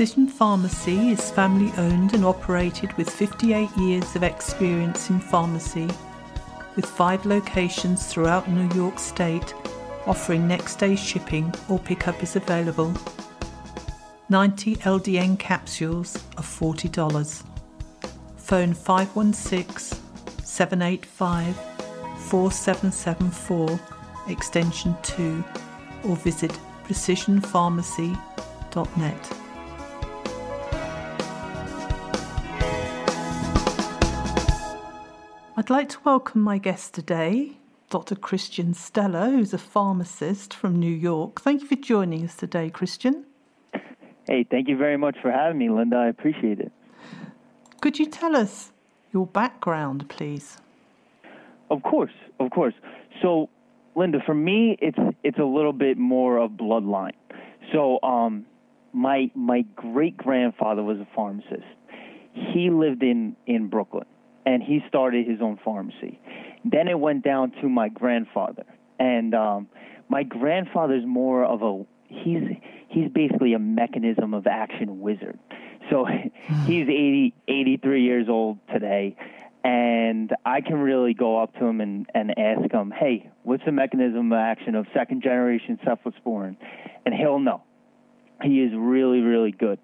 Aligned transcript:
Precision 0.00 0.28
Pharmacy 0.28 1.10
is 1.10 1.30
family 1.30 1.70
owned 1.76 2.14
and 2.14 2.24
operated 2.24 2.90
with 2.94 3.10
58 3.10 3.68
years 3.76 4.16
of 4.16 4.22
experience 4.22 5.10
in 5.10 5.20
pharmacy, 5.20 5.90
with 6.74 6.86
five 6.86 7.26
locations 7.26 8.06
throughout 8.06 8.50
New 8.50 8.66
York 8.74 8.98
State, 8.98 9.52
offering 10.06 10.48
next 10.48 10.76
day 10.76 10.96
shipping 10.96 11.54
or 11.68 11.78
pickup 11.78 12.22
is 12.22 12.34
available. 12.34 12.94
90 14.30 14.76
LDN 14.76 15.38
capsules 15.38 16.16
of 16.38 16.46
$40. 16.46 17.42
Phone 18.38 18.72
516 18.72 19.98
785 20.42 21.54
4774 22.30 23.78
extension 24.28 24.96
2 25.02 25.44
or 26.04 26.16
visit 26.16 26.58
precisionpharmacy.net. 26.84 29.49
I'd 35.60 35.68
like 35.68 35.90
to 35.90 35.98
welcome 36.04 36.40
my 36.40 36.56
guest 36.56 36.94
today, 36.94 37.58
Dr. 37.90 38.16
Christian 38.16 38.72
Stella, 38.72 39.26
who's 39.28 39.52
a 39.52 39.58
pharmacist 39.58 40.54
from 40.54 40.76
New 40.76 40.90
York. 40.90 41.42
Thank 41.42 41.60
you 41.60 41.68
for 41.68 41.76
joining 41.76 42.24
us 42.24 42.34
today, 42.34 42.70
Christian. 42.70 43.26
Hey, 44.26 44.46
thank 44.50 44.68
you 44.68 44.78
very 44.78 44.96
much 44.96 45.18
for 45.20 45.30
having 45.30 45.58
me, 45.58 45.68
Linda. 45.68 45.96
I 45.96 46.08
appreciate 46.08 46.60
it. 46.60 46.72
Could 47.82 47.98
you 47.98 48.06
tell 48.06 48.34
us 48.36 48.72
your 49.12 49.26
background, 49.26 50.08
please? 50.08 50.56
Of 51.70 51.82
course, 51.82 52.14
of 52.38 52.50
course. 52.52 52.74
So, 53.20 53.50
Linda, 53.94 54.20
for 54.24 54.34
me, 54.34 54.78
it's 54.80 54.98
it's 55.22 55.38
a 55.38 55.44
little 55.44 55.74
bit 55.74 55.98
more 55.98 56.38
of 56.38 56.52
bloodline. 56.52 57.18
So, 57.70 58.00
um, 58.02 58.46
my 58.94 59.30
my 59.34 59.66
great 59.76 60.16
grandfather 60.16 60.82
was 60.82 60.96
a 61.00 61.08
pharmacist. 61.14 61.68
He 62.32 62.70
lived 62.70 63.02
in 63.02 63.36
in 63.46 63.68
Brooklyn 63.68 64.06
and 64.46 64.62
he 64.62 64.82
started 64.88 65.26
his 65.26 65.40
own 65.40 65.58
pharmacy. 65.64 66.20
Then 66.64 66.88
it 66.88 66.98
went 66.98 67.24
down 67.24 67.52
to 67.62 67.68
my 67.68 67.88
grandfather, 67.88 68.64
and 68.98 69.34
um, 69.34 69.68
my 70.08 70.22
grandfather's 70.22 71.04
more 71.06 71.44
of 71.44 71.62
a 71.62 71.84
he's 72.08 72.42
he's 72.88 73.08
basically 73.10 73.54
a 73.54 73.58
mechanism 73.58 74.34
of 74.34 74.46
action 74.46 75.00
wizard. 75.00 75.38
So 75.90 76.06
he's 76.66 76.88
80, 76.88 77.34
83 77.48 78.02
years 78.02 78.28
old 78.28 78.58
today, 78.72 79.16
and 79.64 80.34
I 80.44 80.60
can 80.60 80.78
really 80.78 81.14
go 81.14 81.42
up 81.42 81.54
to 81.58 81.64
him 81.64 81.80
and, 81.80 82.06
and 82.14 82.38
ask 82.38 82.70
him, 82.72 82.90
hey, 82.90 83.30
what's 83.42 83.64
the 83.64 83.72
mechanism 83.72 84.32
of 84.32 84.38
action 84.38 84.74
of 84.74 84.86
second 84.94 85.22
generation 85.22 85.78
cephalosporin? 85.84 86.56
And 87.04 87.14
he'll 87.14 87.38
know. 87.38 87.62
He 88.42 88.60
is 88.60 88.72
really, 88.74 89.20
really 89.20 89.52
good. 89.52 89.78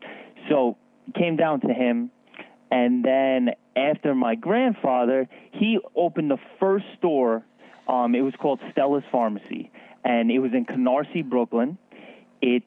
So 0.49 0.77
came 1.15 1.37
down 1.37 1.61
to 1.61 1.69
him, 1.69 2.11
and 2.71 3.05
then 3.05 3.51
after 3.77 4.15
my 4.15 4.35
grandfather, 4.35 5.29
he 5.53 5.79
opened 5.95 6.31
the 6.31 6.39
first 6.59 6.87
store. 6.99 7.45
Um, 7.87 8.15
it 8.15 8.23
was 8.23 8.35
called 8.41 8.61
Stella's 8.73 9.05
Pharmacy, 9.13 9.71
and 10.05 10.31
it 10.31 10.39
was 10.39 10.53
in 10.53 10.65
Canarsie, 10.65 11.25
Brooklyn. 11.25 11.79
It 12.41 12.63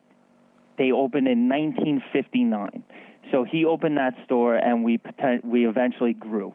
they 0.78 0.92
opened 0.92 1.28
in 1.28 1.50
1959. 1.50 2.84
So 3.32 3.44
he 3.44 3.66
opened 3.66 3.98
that 3.98 4.16
store, 4.26 4.56
and 4.56 4.84
we 4.84 5.00
we 5.44 5.68
eventually 5.68 6.14
grew. 6.14 6.54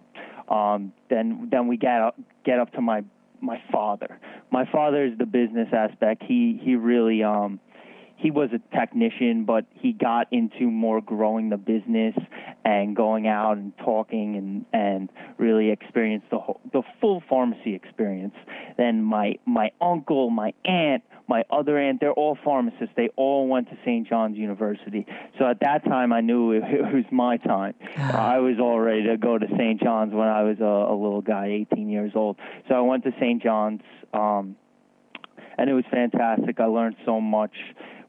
Um, 0.48 0.93
then 1.10 1.48
then 1.50 1.66
we 1.69 1.76
get 1.76 2.00
up 2.00 2.16
get 2.44 2.59
up 2.59 2.72
to 2.72 2.81
my 2.81 3.03
my 3.41 3.62
father. 3.70 4.19
My 4.50 4.64
father 4.70 5.04
is 5.04 5.19
the 5.19 5.26
business 5.26 5.69
aspect. 5.72 6.22
He 6.22 6.60
he 6.62 6.76
really 6.76 7.22
um 7.22 7.60
he 8.16 8.30
was 8.30 8.50
a 8.52 8.76
technician, 8.76 9.44
but 9.44 9.66
he 9.72 9.92
got 9.92 10.28
into 10.32 10.70
more 10.70 11.00
growing 11.00 11.50
the 11.50 11.56
business 11.56 12.14
and 12.64 12.97
going 12.97 13.26
out 13.26 13.56
and 13.56 13.72
talking 13.78 14.36
and 14.36 14.64
and 14.72 15.08
really 15.38 15.70
experienced 15.70 16.28
the 16.30 16.38
whole, 16.38 16.60
the 16.72 16.82
full 17.00 17.22
pharmacy 17.28 17.75
experience. 17.75 18.34
Then 18.76 19.02
my 19.02 19.38
my 19.44 19.72
uncle, 19.80 20.30
my 20.30 20.54
aunt, 20.64 21.02
my 21.28 21.44
other 21.50 21.78
aunt, 21.78 22.00
they're 22.00 22.12
all 22.12 22.38
pharmacists. 22.44 22.94
They 22.97 23.08
all 23.16 23.48
went 23.48 23.69
to 23.70 23.76
St. 23.84 24.08
John's 24.08 24.36
University. 24.36 25.06
So 25.38 25.46
at 25.46 25.60
that 25.60 25.84
time, 25.84 26.12
I 26.12 26.20
knew 26.20 26.52
it, 26.52 26.62
it 26.64 26.94
was 26.94 27.04
my 27.10 27.36
time. 27.38 27.75
I 27.96 28.38
was 28.38 28.56
all 28.60 28.78
ready 28.81 29.04
to 29.08 29.16
go 29.16 29.38
to 29.38 29.46
St. 29.56 29.82
John's 29.82 30.14
when 30.14 30.28
I 30.28 30.42
was 30.42 30.58
a, 30.60 30.64
a 30.64 30.94
little 30.94 31.22
guy, 31.22 31.66
18 31.72 31.88
years 31.88 32.12
old. 32.14 32.36
So 32.69 32.75
I 32.75 32.81
went 32.81 33.04
to 33.04 33.12
St. 33.19 33.42
John's. 33.42 33.82
Um, 34.12 34.56
and 35.56 35.70
it 35.70 35.72
was 35.72 35.84
fantastic. 35.91 36.58
I 36.58 36.66
learned 36.66 36.96
so 37.04 37.20
much 37.20 37.52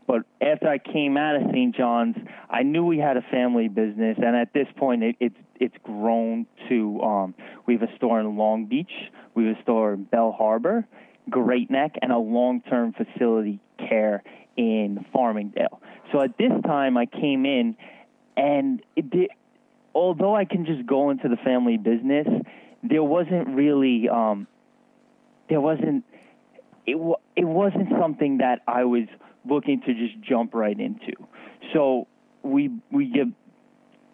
but 0.08 0.24
after 0.42 0.68
I 0.68 0.78
came 0.78 1.18
out 1.18 1.36
of 1.36 1.44
St. 1.52 1.76
John's, 1.76 2.16
I 2.50 2.64
knew 2.64 2.86
we 2.86 3.00
had 3.00 3.18
a 3.18 3.24
family 3.32 3.68
business, 3.68 4.18
and 4.18 4.36
at 4.36 4.54
this 4.54 4.68
point, 4.78 5.04
it, 5.04 5.16
it's 5.20 5.36
it's 5.60 5.76
grown 5.84 6.46
to. 6.70 7.02
Um, 7.02 7.36
we 7.66 7.74
have 7.76 7.84
a 7.84 7.96
store 7.96 8.20
in 8.20 8.38
Long 8.38 8.66
Beach, 8.66 8.92
we 9.34 9.48
have 9.48 9.58
a 9.58 9.62
store 9.64 9.94
in 9.94 10.04
Belle 10.04 10.32
Harbor, 10.32 10.86
Great 11.30 11.72
Neck, 11.72 11.96
and 12.02 12.12
a 12.12 12.18
long-term 12.18 12.94
facility 12.94 13.60
care 13.78 14.24
in 14.58 15.06
Farmingdale. 15.14 15.80
So 16.12 16.22
at 16.22 16.38
this 16.38 16.52
time, 16.66 16.98
I 16.98 17.08
came 17.08 17.46
in, 17.46 17.76
and 18.38 18.82
it 18.96 19.10
did, 19.10 19.30
although 19.96 20.36
I 20.36 20.46
can 20.46 20.66
just 20.66 20.86
go 20.86 21.10
into 21.10 21.30
the 21.30 21.38
family 21.38 21.78
business, 21.78 22.28
there 22.84 23.04
wasn't 23.04 23.48
really 23.50 24.08
um, 24.08 24.48
there 25.50 25.62
wasn't 25.62 26.04
it 26.86 26.96
it 27.36 27.46
wasn't 27.46 27.90
something 28.00 28.38
that 28.38 28.62
I 28.68 28.84
was 28.84 29.08
looking 29.48 29.82
to 29.82 29.94
just 29.94 30.20
jump 30.22 30.54
right 30.54 30.80
into. 30.80 31.14
So 31.74 32.08
we 32.44 32.72
we 32.92 33.10
get, 33.10 33.28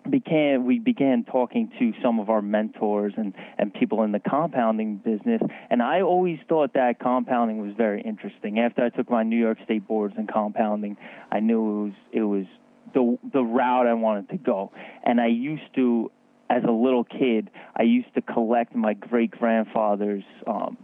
began 0.09 0.65
we 0.65 0.79
began 0.79 1.23
talking 1.23 1.71
to 1.79 1.93
some 2.01 2.19
of 2.19 2.29
our 2.29 2.41
mentors 2.41 3.13
and 3.17 3.33
and 3.57 3.73
people 3.73 4.03
in 4.03 4.11
the 4.11 4.19
compounding 4.19 4.97
business 4.97 5.41
and 5.69 5.81
I 5.81 6.01
always 6.01 6.39
thought 6.49 6.73
that 6.73 6.99
compounding 6.99 7.61
was 7.65 7.75
very 7.75 8.01
interesting. 8.01 8.59
After 8.59 8.83
I 8.83 8.89
took 8.89 9.09
my 9.09 9.23
New 9.23 9.39
York 9.39 9.57
State 9.63 9.87
boards 9.87 10.15
in 10.17 10.27
compounding, 10.27 10.97
I 11.31 11.39
knew 11.39 11.59
it 11.59 11.83
was 11.83 11.93
it 12.13 12.21
was 12.23 12.45
the 12.93 13.17
the 13.31 13.43
route 13.43 13.87
I 13.87 13.93
wanted 13.93 14.29
to 14.29 14.37
go. 14.37 14.71
And 15.03 15.19
I 15.21 15.27
used 15.27 15.73
to 15.75 16.11
as 16.49 16.63
a 16.67 16.71
little 16.71 17.03
kid, 17.03 17.49
I 17.75 17.83
used 17.83 18.13
to 18.15 18.21
collect 18.21 18.75
my 18.75 18.93
great 18.93 19.31
grandfather's 19.31 20.23
um, 20.45 20.77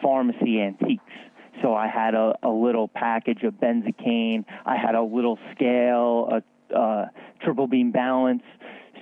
pharmacy 0.00 0.60
antiques. 0.60 1.02
So 1.62 1.74
I 1.74 1.88
had 1.88 2.14
a, 2.14 2.34
a 2.42 2.50
little 2.50 2.88
package 2.88 3.42
of 3.42 3.54
benzocaine. 3.54 4.44
I 4.64 4.76
had 4.76 4.94
a 4.94 5.02
little 5.02 5.38
scale, 5.54 6.28
a 6.30 6.76
uh, 6.76 7.06
triple 7.42 7.66
beam 7.66 7.90
balance. 7.90 8.42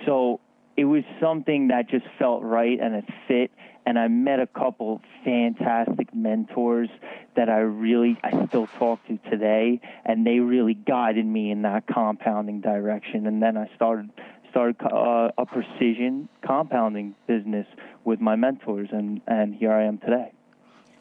So 0.05 0.39
it 0.75 0.85
was 0.85 1.03
something 1.19 1.69
that 1.69 1.89
just 1.89 2.05
felt 2.19 2.43
right 2.43 2.79
and 2.79 2.95
it 2.95 3.05
fit. 3.27 3.51
And 3.85 3.97
I 3.97 4.09
met 4.09 4.39
a 4.39 4.47
couple 4.47 5.01
fantastic 5.23 6.13
mentors 6.13 6.89
that 7.35 7.49
I 7.49 7.59
really, 7.59 8.17
I 8.21 8.45
still 8.47 8.67
talk 8.67 8.99
to 9.07 9.17
today, 9.29 9.79
and 10.03 10.27
they 10.27 10.39
really 10.39 10.73
guided 10.73 11.25
me 11.25 11.51
in 11.51 11.61
that 11.61 11.87
compounding 11.87 12.59
direction. 12.59 13.27
And 13.27 13.41
then 13.41 13.55
I 13.55 13.69
started 13.75 14.09
started 14.51 14.75
uh, 14.81 15.29
a 15.37 15.45
precision 15.45 16.27
compounding 16.45 17.15
business 17.27 17.67
with 18.03 18.19
my 18.19 18.35
mentors, 18.35 18.89
and 18.91 19.21
and 19.27 19.55
here 19.55 19.71
I 19.71 19.85
am 19.85 19.99
today. 19.99 20.31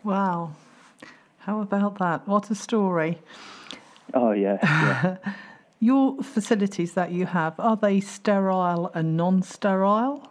Wow, 0.05 0.55
how 1.47 1.61
about 1.61 1.99
that? 2.01 2.27
What 2.27 2.51
a 2.51 2.57
story. 2.57 3.21
Oh, 4.13 4.33
yeah. 4.33 4.59
yeah. 4.63 5.17
Your 5.81 6.21
facilities 6.21 6.95
that 6.95 7.13
you 7.13 7.25
have, 7.27 7.55
are 7.61 7.77
they 7.77 8.01
sterile 8.01 8.91
and 8.95 9.17
non 9.17 9.43
sterile? 9.43 10.29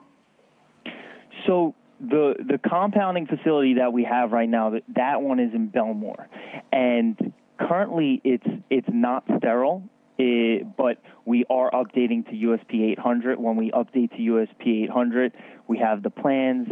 So, 1.48 1.74
the 2.02 2.36
the 2.46 2.58
compounding 2.58 3.28
facility 3.28 3.76
that 3.76 3.94
we 3.94 4.04
have 4.04 4.34
right 4.34 4.50
now, 4.50 4.72
that, 4.72 4.84
that 4.96 5.22
one 5.22 5.40
is 5.40 5.54
in 5.54 5.70
Bellmore. 5.70 6.26
and 6.74 7.32
currently 7.58 8.20
it's 8.26 8.48
it's 8.70 8.90
not 8.92 9.24
sterile. 9.38 9.84
It, 10.18 10.76
but 10.76 11.02
we 11.24 11.46
are 11.50 11.72
updating 11.72 12.26
to 12.30 12.32
USP 12.32 12.92
800. 12.92 13.40
When 13.40 13.56
we 13.56 13.72
update 13.72 14.12
to 14.12 14.18
USP 14.18 14.84
800, 14.86 15.32
we 15.68 15.78
have 15.78 16.04
the 16.04 16.10
plans 16.10 16.68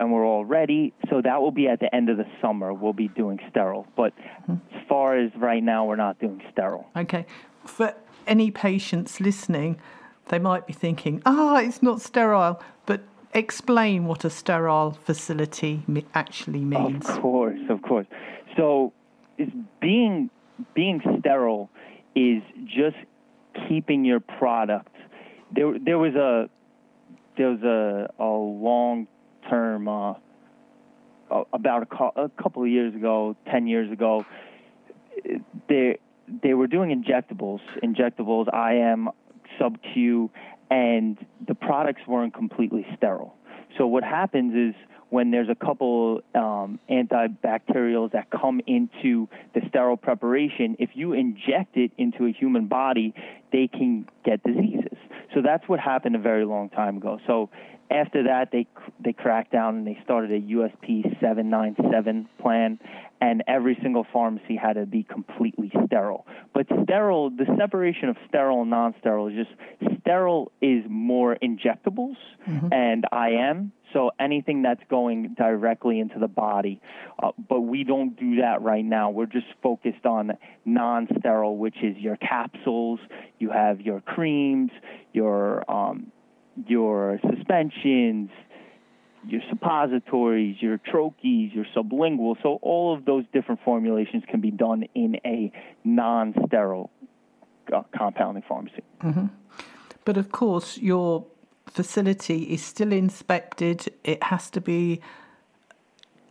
and 0.00 0.10
we're 0.10 0.24
all 0.24 0.44
ready. 0.46 0.92
So 1.10 1.20
that 1.22 1.40
will 1.40 1.52
be 1.52 1.68
at 1.68 1.78
the 1.78 1.94
end 1.94 2.08
of 2.08 2.16
the 2.16 2.26
summer. 2.40 2.72
We'll 2.72 2.94
be 2.94 3.08
doing 3.08 3.38
sterile. 3.50 3.86
But 3.96 4.16
mm-hmm. 4.16 4.54
as 4.74 4.82
far 4.88 5.16
as 5.16 5.30
right 5.36 5.62
now, 5.62 5.84
we're 5.84 5.96
not 5.96 6.18
doing 6.18 6.42
sterile. 6.50 6.88
Okay. 6.96 7.26
For 7.66 7.94
any 8.26 8.50
patients 8.50 9.20
listening, 9.20 9.78
they 10.28 10.38
might 10.38 10.66
be 10.66 10.72
thinking, 10.72 11.22
ah, 11.26 11.58
it's 11.58 11.82
not 11.82 12.00
sterile. 12.00 12.60
But 12.86 13.02
explain 13.34 14.06
what 14.06 14.24
a 14.24 14.30
sterile 14.30 14.92
facility 14.92 15.82
actually 16.14 16.64
means. 16.64 17.08
Of 17.08 17.20
course, 17.20 17.60
of 17.68 17.82
course. 17.82 18.06
So, 18.56 18.92
is 19.36 19.48
being 19.80 20.30
being 20.74 21.00
sterile 21.20 21.70
is 22.14 22.42
just 22.64 22.96
keeping 23.68 24.04
your 24.04 24.20
product. 24.20 24.94
There, 25.54 25.78
there 25.78 25.98
was 25.98 26.14
a 26.14 26.48
there 27.36 27.50
was 27.50 27.62
a 27.62 28.10
a 28.22 28.26
long 28.26 29.06
term 29.50 29.88
uh, 29.88 30.14
about 31.52 31.88
a, 31.90 32.22
a 32.22 32.28
couple 32.42 32.62
of 32.62 32.68
years 32.68 32.94
ago, 32.94 33.36
ten 33.50 33.66
years 33.66 33.90
ago. 33.92 34.24
They 35.68 35.98
they 36.42 36.54
were 36.54 36.66
doing 36.66 36.90
injectables, 36.90 37.60
injectables, 37.82 38.46
IM, 38.54 39.10
sub 39.58 39.78
Q, 39.92 40.30
and 40.70 41.18
the 41.46 41.54
products 41.54 42.02
weren't 42.06 42.34
completely 42.34 42.86
sterile. 42.96 43.34
So 43.76 43.86
what 43.86 44.04
happens 44.04 44.54
is 44.54 44.74
when 45.10 45.32
there's 45.32 45.48
a 45.48 45.54
couple 45.54 46.22
um, 46.34 46.78
antibacterials 46.88 48.12
that 48.12 48.30
come 48.30 48.60
into 48.66 49.28
the 49.54 49.60
sterile 49.68 49.96
preparation, 49.96 50.76
if 50.78 50.90
you 50.94 51.12
inject 51.12 51.76
it 51.76 51.90
into 51.98 52.26
a 52.26 52.32
human 52.32 52.68
body, 52.68 53.12
they 53.52 53.66
can 53.66 54.08
get 54.24 54.42
diseases. 54.44 54.96
So 55.34 55.42
that's 55.42 55.68
what 55.68 55.80
happened 55.80 56.14
a 56.14 56.20
very 56.20 56.44
long 56.44 56.70
time 56.70 56.96
ago. 56.98 57.18
So 57.26 57.50
after 57.90 58.24
that, 58.24 58.50
they 58.52 58.66
they 59.02 59.12
cracked 59.12 59.52
down 59.52 59.78
and 59.78 59.86
they 59.86 59.98
started 60.04 60.30
a 60.30 60.40
USP 60.40 61.02
797 61.20 62.28
plan, 62.40 62.78
and 63.20 63.42
every 63.48 63.76
single 63.82 64.06
pharmacy 64.12 64.56
had 64.56 64.74
to 64.74 64.86
be 64.86 65.02
completely 65.02 65.72
sterile. 65.86 66.26
But 66.54 66.66
sterile, 66.84 67.30
the 67.30 67.46
separation 67.58 68.08
of 68.08 68.16
sterile 68.28 68.62
and 68.62 68.70
non-sterile 68.70 69.28
is 69.28 69.46
just 69.46 70.00
sterile 70.00 70.52
is 70.60 70.84
more 70.88 71.36
injectables 71.42 72.16
mm-hmm. 72.48 72.72
and 72.72 73.04
IM, 73.12 73.72
so 73.92 74.10
anything 74.18 74.62
that's 74.62 74.82
going 74.88 75.34
directly 75.36 76.00
into 76.00 76.18
the 76.18 76.28
body. 76.28 76.80
Uh, 77.22 77.32
but 77.48 77.60
we 77.60 77.84
don't 77.84 78.18
do 78.18 78.36
that 78.36 78.62
right 78.62 78.84
now. 78.84 79.10
We're 79.10 79.26
just 79.26 79.46
focused 79.62 80.06
on 80.06 80.32
non-sterile, 80.64 81.56
which 81.56 81.76
is 81.82 81.96
your 81.96 82.16
capsules, 82.16 83.00
you 83.38 83.50
have 83.50 83.80
your 83.80 84.00
creams, 84.00 84.70
your 85.12 85.68
um, 85.70 86.12
your 86.68 87.18
suspensions, 87.28 88.30
your 89.26 89.42
suppositories, 89.48 90.56
your 90.60 90.78
troches, 90.78 91.54
your 91.54 91.66
sublingual. 91.76 92.36
So 92.42 92.58
all 92.62 92.94
of 92.94 93.04
those 93.04 93.24
different 93.32 93.60
formulations 93.64 94.24
can 94.28 94.40
be 94.40 94.50
done 94.50 94.84
in 94.94 95.16
a 95.24 95.52
non-sterile 95.84 96.90
uh, 97.72 97.82
compounding 97.96 98.42
pharmacy. 98.48 98.82
Mm-hmm. 99.02 99.26
But 100.04 100.16
of 100.16 100.32
course, 100.32 100.78
your 100.78 101.26
facility 101.66 102.44
is 102.44 102.64
still 102.64 102.92
inspected. 102.92 103.92
It 104.04 104.22
has 104.24 104.50
to 104.50 104.60
be 104.60 105.00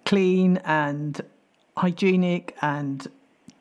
clean 0.06 0.58
and 0.66 1.22
hygienic 1.78 2.58
and 2.62 3.08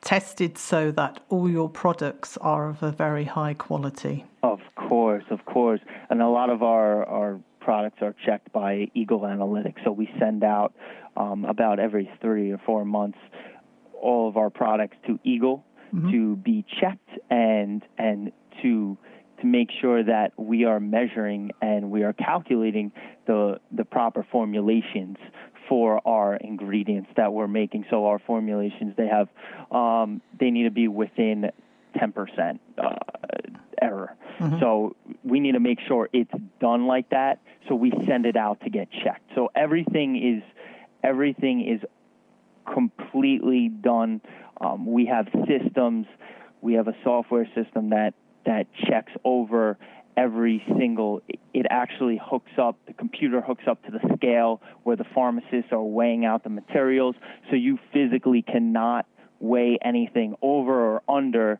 tested 0.01 0.57
so 0.57 0.91
that 0.91 1.19
all 1.29 1.49
your 1.49 1.69
products 1.69 2.37
are 2.37 2.69
of 2.69 2.83
a 2.83 2.91
very 2.91 3.25
high 3.25 3.53
quality. 3.53 4.25
Of 4.43 4.59
course, 4.75 5.25
of 5.29 5.45
course. 5.45 5.81
And 6.09 6.21
a 6.21 6.29
lot 6.29 6.49
of 6.49 6.63
our, 6.63 7.05
our 7.05 7.39
products 7.59 8.01
are 8.01 8.15
checked 8.25 8.51
by 8.51 8.89
Eagle 8.93 9.21
Analytics. 9.21 9.83
So 9.83 9.91
we 9.91 10.09
send 10.19 10.43
out 10.43 10.73
um, 11.17 11.45
about 11.45 11.79
every 11.79 12.09
three 12.21 12.51
or 12.51 12.59
four 12.65 12.85
months 12.85 13.17
all 13.93 14.29
of 14.29 14.37
our 14.37 14.49
products 14.49 14.97
to 15.07 15.19
Eagle 15.23 15.65
mm-hmm. 15.93 16.11
to 16.11 16.35
be 16.37 16.65
checked 16.79 17.09
and 17.29 17.83
and 17.97 18.31
to 18.61 18.97
to 19.39 19.45
make 19.45 19.69
sure 19.81 20.03
that 20.03 20.31
we 20.37 20.65
are 20.65 20.79
measuring 20.79 21.51
and 21.61 21.91
we 21.91 22.03
are 22.03 22.13
calculating 22.13 22.91
the 23.27 23.59
the 23.71 23.85
proper 23.85 24.25
formulations 24.31 25.17
for 25.69 26.01
our 26.05 26.35
ingredients 26.35 27.09
that 27.15 27.31
we're 27.31 27.47
making. 27.47 27.85
So 27.89 28.07
our 28.07 28.19
formulations 28.19 28.95
they 28.97 29.07
have 29.07 29.29
um, 29.71 30.21
they 30.39 30.49
need 30.49 30.63
to 30.63 30.71
be 30.71 30.87
within 30.87 31.51
10% 31.95 32.59
uh, 32.77 32.95
error. 33.81 34.15
Mm-hmm. 34.39 34.59
So 34.59 34.95
we 35.23 35.39
need 35.39 35.53
to 35.53 35.59
make 35.59 35.79
sure 35.87 36.09
it's 36.11 36.31
done 36.59 36.87
like 36.87 37.09
that. 37.11 37.39
So 37.67 37.75
we 37.75 37.91
send 38.07 38.25
it 38.25 38.35
out 38.35 38.61
to 38.61 38.69
get 38.69 38.89
checked. 39.03 39.31
So 39.35 39.51
everything 39.55 40.15
is 40.15 40.43
everything 41.03 41.67
is 41.67 41.81
completely 42.73 43.69
done. 43.69 44.21
Um, 44.59 44.85
we 44.85 45.05
have 45.05 45.27
systems. 45.47 46.07
We 46.61 46.73
have 46.73 46.87
a 46.87 46.95
software 47.03 47.47
system 47.55 47.91
that 47.91 48.13
that 48.45 48.67
checks 48.87 49.11
over 49.23 49.77
every 50.19 50.61
single 50.77 51.21
it 51.53 51.65
actually 51.69 52.19
hooks 52.21 52.51
up 52.57 52.75
the 52.87 52.93
computer 52.93 53.39
hooks 53.41 53.63
up 53.71 53.81
to 53.85 53.91
the 53.91 54.01
scale 54.15 54.61
where 54.83 54.95
the 54.95 55.05
pharmacists 55.15 55.71
are 55.71 55.83
weighing 55.83 56.25
out 56.25 56.43
the 56.43 56.49
materials 56.49 57.15
so 57.49 57.55
you 57.55 57.79
physically 57.93 58.41
cannot 58.41 59.05
weigh 59.39 59.77
anything 59.81 60.35
over 60.41 60.73
or 60.73 61.01
under 61.07 61.59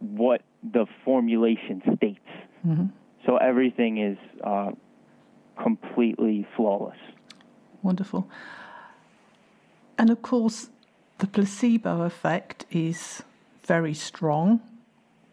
what 0.00 0.42
the 0.62 0.86
formulation 1.04 1.82
states. 1.96 2.28
Mm-hmm. 2.66 2.86
So 3.24 3.36
everything 3.36 3.98
is 3.98 4.18
uh, 4.44 4.72
completely 5.60 6.46
flawless. 6.56 6.98
Wonderful. 7.82 8.28
And 9.98 10.10
of 10.10 10.22
course, 10.22 10.68
the 11.18 11.26
placebo 11.26 12.02
effect 12.02 12.66
is 12.70 13.22
very 13.64 13.94
strong 13.94 14.60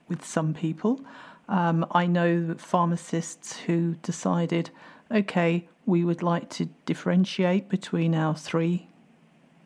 with 0.08 0.24
some 0.24 0.54
people. 0.54 1.02
Um, 1.48 1.86
I 1.92 2.06
know 2.06 2.56
pharmacists 2.58 3.58
who 3.58 3.96
decided, 3.96 4.70
okay, 5.12 5.68
we 5.86 6.04
would 6.06 6.24
like 6.24 6.50
to 6.52 6.66
differentiate 6.86 7.70
between 7.70 8.16
our 8.16 8.36
three 8.36 8.88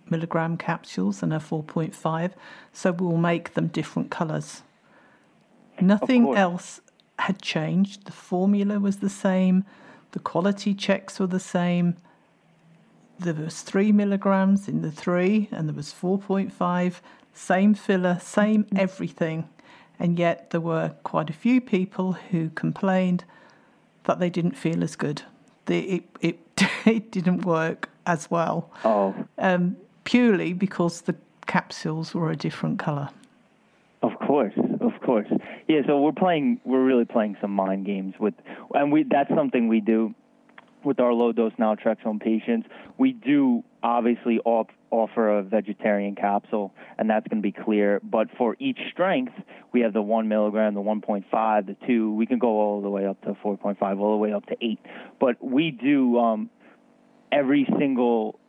milligram 0.10 0.58
capsules 0.58 1.22
and 1.22 1.34
our 1.34 1.40
4.5, 1.40 2.32
so 2.74 2.92
we'll 2.92 3.18
make 3.18 3.54
them 3.54 3.68
different 3.68 4.10
colours. 4.10 4.64
Nothing 5.80 6.36
else 6.36 6.82
had 7.20 7.42
changed. 7.42 8.06
The 8.06 8.12
formula 8.12 8.80
was 8.80 8.98
the 8.98 9.10
same. 9.10 9.66
The 10.12 10.20
quality 10.20 10.74
checks 10.74 11.20
were 11.20 11.28
the 11.28 11.40
same. 11.40 11.96
There 13.20 13.34
was 13.34 13.62
three 13.62 13.92
milligrams 13.92 14.68
in 14.68 14.82
the 14.82 14.92
three, 14.92 15.50
and 15.52 15.68
there 15.68 15.76
was 15.76 15.94
4.5. 15.94 17.02
Same 17.34 17.74
filler, 17.74 18.20
same 18.22 18.66
everything. 18.76 19.50
And 20.00 20.20
yet 20.20 20.52
there 20.52 20.62
were 20.62 20.94
quite 21.04 21.30
a 21.30 21.34
few 21.34 21.60
people 21.62 22.14
who 22.14 22.50
complained 22.50 23.24
that 24.04 24.20
they 24.20 24.30
didn't 24.30 24.58
feel 24.58 24.84
as 24.84 24.96
good. 24.96 25.24
The, 25.66 25.80
it, 25.80 26.04
it, 26.22 26.40
it 26.86 27.12
didn't 27.12 27.46
work 27.46 27.90
as 28.06 28.32
well. 28.32 28.70
Oh. 28.86 29.16
Um, 29.38 29.78
purely 30.04 30.54
because 30.54 31.02
the 31.02 31.16
capsules 31.46 32.14
were 32.14 32.32
a 32.32 32.36
different 32.36 32.80
colour. 32.80 33.10
Of 34.04 34.12
course, 34.20 34.54
of 34.80 34.94
course. 35.02 35.28
Yeah, 35.68 35.82
so 35.88 36.00
we're 36.00 36.12
playing. 36.12 36.62
We're 36.64 36.84
really 36.84 37.06
playing 37.06 37.36
some 37.42 37.52
mind 37.52 37.86
games 37.86 38.14
with, 38.20 38.36
and 38.76 38.92
we 38.92 39.04
that's 39.04 39.30
something 39.34 39.68
we 39.68 39.82
do 39.82 40.14
with 40.84 41.00
our 41.00 41.14
low 41.14 41.32
dose 41.32 41.54
naltrexone 41.54 42.22
patients. 42.22 42.68
We 43.00 43.14
do 43.14 43.64
obviously 43.82 44.40
op- 44.46 44.72
offer 44.92 45.40
a 45.40 45.44
vegetarian 45.44 46.16
capsule, 46.16 46.74
and 46.98 47.10
that's 47.10 47.28
going 47.28 47.42
to 47.42 47.46
be 47.46 47.52
clear. 47.52 48.00
But 48.04 48.28
for 48.38 48.56
each 48.60 48.80
strength, 48.92 49.34
we 49.72 49.82
have 49.82 49.94
the 49.94 50.02
one 50.02 50.28
milligram, 50.28 50.74
the 50.74 50.82
1.5, 50.82 51.66
the 51.66 51.76
two. 51.86 52.14
We 52.14 52.26
can 52.26 52.40
go 52.40 52.48
all 52.48 52.82
the 52.82 52.90
way 52.90 53.06
up 53.06 53.22
to 53.22 53.34
4.5, 53.34 54.00
all 54.00 54.12
the 54.12 54.18
way 54.18 54.34
up 54.34 54.46
to 54.48 54.56
eight. 54.62 54.80
But 55.20 55.44
we 55.44 55.72
do 55.72 56.18
um, 56.18 56.50
every 57.32 57.68
single 57.78 58.40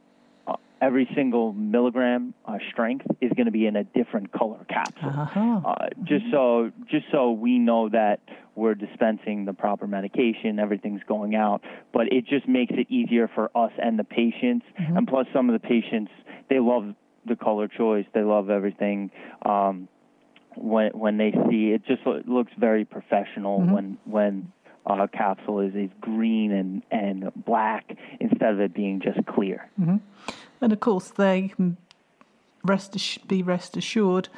every 0.81 1.09
single 1.15 1.53
milligram 1.53 2.35
uh, 2.45 2.59
strength 2.71 3.07
is 3.21 3.33
going 3.37 3.47
to 3.47 3.53
be 3.53 3.67
in 3.67 3.77
a 3.77 3.85
different 3.85 4.33
color 4.33 4.65
capsule. 4.69 5.09
Uh-huh. 5.09 5.61
Uh, 5.65 5.89
just 6.05 6.25
so 6.31 6.71
just 6.91 7.07
so 7.11 7.33
we 7.33 7.59
know 7.59 7.89
that 7.89 8.21
we're 8.55 8.75
dispensing 8.75 9.45
the 9.45 9.53
proper 9.53 9.87
medication, 9.87 10.59
everything's 10.59 11.03
going 11.07 11.35
out. 11.35 11.63
But 11.93 12.13
it 12.13 12.27
just 12.27 12.49
makes 12.49 12.73
it 12.77 12.91
easier 12.91 13.29
for 13.35 13.51
us 13.57 13.73
and 13.79 13.99
the 13.99 14.05
patients. 14.05 14.67
Mm-hmm. 14.81 14.97
And 14.97 15.09
plus, 15.09 15.27
some 15.33 15.49
of 15.49 15.61
the 15.61 15.67
patients 15.67 16.11
they 16.49 16.59
love 16.61 16.95
the 17.27 17.37
color 17.37 17.69
choice. 17.69 18.07
They 18.15 18.23
love 18.23 18.51
everything. 18.51 19.11
Um, 19.45 19.89
when 20.57 20.91
when 20.93 21.17
they 21.19 21.33
see 21.49 21.73
it, 21.73 21.85
just 21.87 22.03
looks 22.27 22.53
very 22.59 22.85
professional 22.85 23.61
mm-hmm. 23.61 23.73
when 23.73 23.99
when 24.05 24.53
uh, 24.89 25.07
capsule 25.07 25.61
is, 25.61 25.75
is 25.75 25.91
green 26.01 26.53
and, 26.53 26.83
and 26.91 27.31
black 27.45 27.97
instead 28.21 28.55
of 28.55 28.61
it 28.61 28.75
being 28.75 29.01
just 29.01 29.25
clear. 29.27 29.69
Mm-hmm. 29.81 29.97
And 30.61 30.73
of 30.73 30.81
course, 30.81 31.11
they 31.11 31.53
can 31.55 31.77
rest 32.65 33.29
be 33.29 33.43
rest 33.43 33.77
assured 33.77 34.29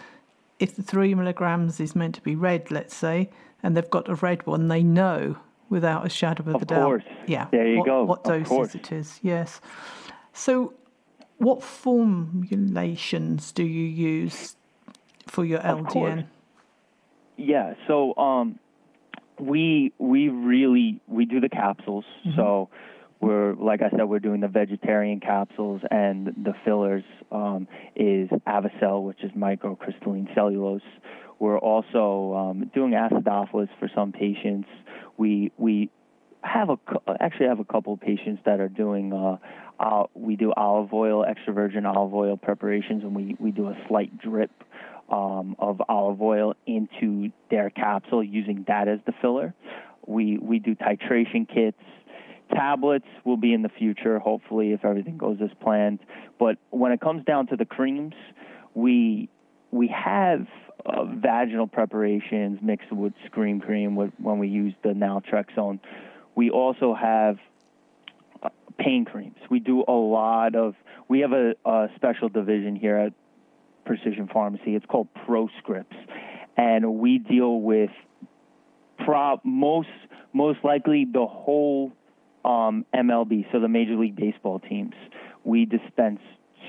if 0.58 0.76
the 0.76 0.82
three 0.82 1.14
milligrams 1.14 1.80
is 1.80 1.96
meant 1.96 2.14
to 2.16 2.20
be 2.20 2.36
red, 2.36 2.70
let's 2.70 2.94
say, 2.94 3.30
and 3.62 3.76
they've 3.76 3.90
got 3.90 4.08
a 4.08 4.14
red 4.16 4.46
one, 4.46 4.68
they 4.68 4.82
know 4.82 5.36
without 5.70 6.04
a 6.04 6.08
shadow 6.10 6.42
of, 6.42 6.56
of 6.56 6.62
a 6.62 6.64
doubt. 6.66 6.84
Course. 6.84 7.04
Yeah. 7.26 7.46
There 7.50 7.66
you 7.66 7.78
what, 7.78 7.86
go. 7.86 8.04
What 8.04 8.24
doses 8.24 8.74
it 8.74 8.92
is, 8.92 9.18
yes. 9.22 9.60
So, 10.32 10.74
what 11.38 11.62
formulations 11.62 13.52
do 13.52 13.62
you 13.62 13.86
use 13.86 14.56
for 15.26 15.44
your 15.44 15.60
LDN? 15.60 16.26
Yeah. 17.38 17.74
So, 17.86 18.14
um, 18.16 18.58
we 19.40 19.92
we 19.98 20.28
really 20.28 21.00
we 21.06 21.24
do 21.24 21.40
the 21.40 21.48
capsules. 21.48 22.04
Mm-hmm. 22.26 22.36
So 22.36 22.70
we're 23.20 23.54
like 23.54 23.82
I 23.82 23.90
said, 23.90 24.04
we're 24.04 24.18
doing 24.18 24.40
the 24.40 24.48
vegetarian 24.48 25.20
capsules, 25.20 25.82
and 25.90 26.26
the 26.26 26.54
fillers 26.64 27.04
um, 27.30 27.68
is 27.94 28.28
Avicel, 28.46 29.04
which 29.04 29.22
is 29.22 29.30
microcrystalline 29.32 30.34
cellulose. 30.34 30.82
We're 31.38 31.58
also 31.58 32.34
um, 32.34 32.70
doing 32.74 32.92
acidophilus 32.92 33.68
for 33.78 33.90
some 33.94 34.12
patients. 34.12 34.68
We 35.16 35.52
we 35.58 35.90
have 36.42 36.70
a 36.70 36.78
actually 37.20 37.48
have 37.48 37.60
a 37.60 37.64
couple 37.64 37.92
of 37.92 38.00
patients 38.00 38.40
that 38.46 38.60
are 38.60 38.68
doing. 38.68 39.12
Uh, 39.12 39.36
uh, 39.78 40.04
we 40.14 40.36
do 40.36 40.52
olive 40.54 40.92
oil, 40.92 41.24
extra 41.24 41.52
virgin 41.52 41.86
olive 41.86 42.14
oil 42.14 42.36
preparations, 42.36 43.02
and 43.02 43.14
we 43.14 43.36
we 43.38 43.50
do 43.50 43.68
a 43.68 43.76
slight 43.88 44.18
drip 44.18 44.50
um, 45.10 45.56
of 45.58 45.82
olive 45.88 46.22
oil 46.22 46.54
into 46.66 47.30
their 47.50 47.70
capsule 47.70 48.22
using 48.22 48.64
that 48.68 48.88
as 48.88 49.00
the 49.06 49.12
filler. 49.20 49.54
We 50.06 50.38
we 50.38 50.58
do 50.58 50.74
titration 50.74 51.48
kits. 51.48 51.78
Tablets 52.52 53.06
will 53.24 53.36
be 53.36 53.52
in 53.52 53.62
the 53.62 53.68
future, 53.68 54.18
hopefully, 54.18 54.72
if 54.72 54.84
everything 54.84 55.18
goes 55.18 55.38
as 55.42 55.50
planned. 55.60 56.00
But 56.38 56.58
when 56.70 56.90
it 56.90 57.00
comes 57.00 57.24
down 57.24 57.46
to 57.48 57.56
the 57.56 57.64
creams, 57.64 58.14
we 58.74 59.28
we 59.70 59.88
have 59.88 60.46
uh, 60.86 61.04
vaginal 61.04 61.66
preparations 61.66 62.58
mixed 62.62 62.90
with 62.90 63.12
Scream 63.26 63.60
Cream 63.60 63.94
with, 63.96 64.10
when 64.18 64.38
we 64.38 64.48
use 64.48 64.74
the 64.82 64.90
naltrexone. 64.90 65.78
We 66.34 66.50
also 66.50 66.94
have 66.94 67.38
uh, 68.42 68.48
pain 68.78 69.04
creams. 69.04 69.36
We 69.50 69.60
do 69.60 69.84
a 69.86 69.92
lot 69.92 70.54
of. 70.54 70.74
We 71.08 71.20
have 71.20 71.32
a, 71.32 71.54
a 71.64 71.88
special 71.96 72.28
division 72.28 72.76
here 72.76 72.96
at 72.96 73.12
Precision 73.84 74.28
Pharmacy. 74.32 74.74
It's 74.74 74.86
called 74.86 75.08
ProScripts, 75.26 75.96
and 76.56 76.94
we 76.94 77.18
deal 77.18 77.60
with 77.60 77.90
pro- 79.04 79.40
most 79.44 79.88
most 80.32 80.58
likely 80.62 81.06
the 81.10 81.26
whole 81.26 81.92
um, 82.44 82.86
MLB, 82.94 83.50
so 83.52 83.60
the 83.60 83.68
Major 83.68 83.96
League 83.96 84.16
Baseball 84.16 84.60
teams. 84.60 84.94
We 85.44 85.64
dispense 85.64 86.20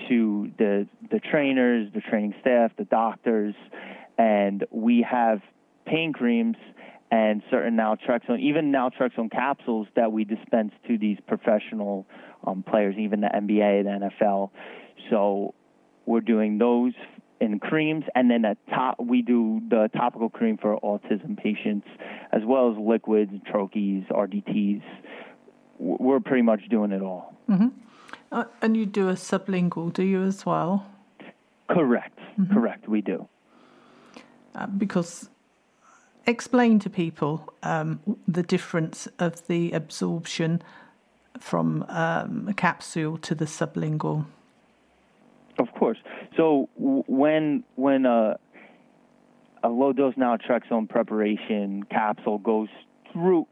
to 0.10 0.52
the 0.58 0.88
the 1.10 1.20
trainers, 1.20 1.92
the 1.94 2.02
training 2.02 2.34
staff, 2.42 2.72
the 2.78 2.86
doctors, 2.86 3.56
and 4.18 4.66
we 4.72 5.06
have 5.10 5.42
pain 5.86 6.14
creams 6.14 6.58
and 7.12 7.44
certain 7.52 7.76
naltrexone, 7.76 8.40
even 8.40 8.72
naltrexone 8.72 9.30
capsules 9.30 9.88
that 9.96 10.12
we 10.12 10.24
dispense 10.24 10.72
to 10.88 10.98
these 10.98 11.18
professional 11.28 12.08
um, 12.48 12.64
players, 12.64 12.96
even 12.98 13.20
the 13.20 13.28
NBA, 13.28 13.84
the 13.84 14.10
NFL. 14.24 14.50
So 15.10 15.54
we're 16.12 16.22
doing 16.22 16.58
those 16.58 16.94
in 17.40 17.60
creams, 17.60 18.04
and 18.14 18.30
then 18.30 18.46
at 18.46 18.58
top 18.70 19.00
we 19.00 19.22
do 19.22 19.62
the 19.70 19.90
topical 19.96 20.30
cream 20.30 20.58
for 20.58 20.80
autism 20.82 21.38
patients, 21.38 21.88
as 22.32 22.42
well 22.46 22.72
as 22.72 22.78
liquids, 22.78 23.32
troches, 23.52 24.06
RDTs. 24.12 24.84
We're 25.80 26.20
pretty 26.20 26.44
much 26.44 26.68
doing 26.70 26.92
it 26.92 27.02
all. 27.02 27.34
Mm-hmm. 27.50 27.70
Uh, 28.32 28.44
and 28.62 28.78
you 28.78 28.86
do 28.86 29.10
a 29.10 29.14
sublingual, 29.14 29.92
do 29.92 30.04
you 30.04 30.22
as 30.22 30.46
well? 30.46 30.86
Correct. 31.70 32.20
Mm-hmm. 32.40 32.54
Correct. 32.54 32.88
We 32.88 33.02
do. 33.02 33.28
Uh, 34.54 34.68
because 34.68 35.30
explain 36.28 36.78
to 36.80 36.90
people 36.90 37.54
um, 37.64 38.00
the 38.28 38.44
difference 38.44 39.08
of 39.18 39.48
the 39.48 39.72
absorption 39.72 40.62
from 41.40 41.84
um, 41.88 42.48
a 42.50 42.54
capsule 42.54 43.18
to 43.18 43.34
the 43.34 43.46
sublingual. 43.46 44.26
Of 45.62 45.72
course. 45.78 46.00
So 46.38 46.70
when 46.76 47.64
when 47.76 48.08
a 48.08 48.40
a 49.64 49.70
low 49.70 49.94
dose 49.94 50.16
naltrexone 50.16 50.90
preparation 50.90 51.84
capsule 51.84 52.40
goes 52.40 52.70
through 53.14 53.46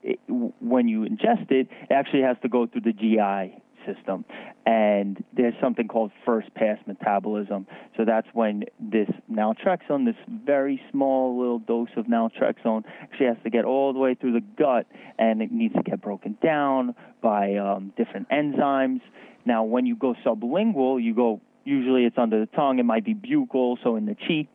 when 0.59 0.87
you 0.87 1.01
ingest 1.01 1.51
it, 1.51 1.67
it 1.69 1.93
actually 1.93 2.23
has 2.23 2.35
to 2.41 2.49
go 2.49 2.65
through 2.65 2.81
the 2.81 2.93
GI 2.93 3.61
system. 3.85 4.25
And 4.65 5.23
there's 5.33 5.53
something 5.61 5.87
called 5.87 6.11
first 6.25 6.51
pass 6.55 6.79
metabolism. 6.87 7.67
So 7.95 8.05
that's 8.05 8.27
when 8.33 8.63
this 8.79 9.07
naltrexone, 9.31 10.05
this 10.05 10.15
very 10.27 10.81
small 10.91 11.37
little 11.37 11.59
dose 11.59 11.89
of 11.95 12.07
naltrexone, 12.07 12.85
actually 13.03 13.27
has 13.27 13.37
to 13.43 13.51
get 13.51 13.65
all 13.65 13.93
the 13.93 13.99
way 13.99 14.15
through 14.15 14.33
the 14.33 14.45
gut 14.57 14.87
and 15.19 15.43
it 15.43 15.51
needs 15.51 15.75
to 15.75 15.83
get 15.83 16.01
broken 16.01 16.39
down 16.41 16.95
by 17.21 17.55
um, 17.57 17.93
different 17.97 18.29
enzymes. 18.29 19.01
Now, 19.45 19.63
when 19.63 19.85
you 19.85 19.95
go 19.95 20.15
sublingual, 20.25 21.01
you 21.01 21.13
go, 21.13 21.41
usually 21.69 22.05
it's 22.05 22.17
under 22.17 22.39
the 22.39 22.47
tongue, 22.47 22.79
it 22.79 22.83
might 22.83 23.05
be 23.05 23.13
buccal, 23.13 23.77
so 23.83 23.95
in 23.95 24.05
the 24.05 24.15
cheek. 24.27 24.53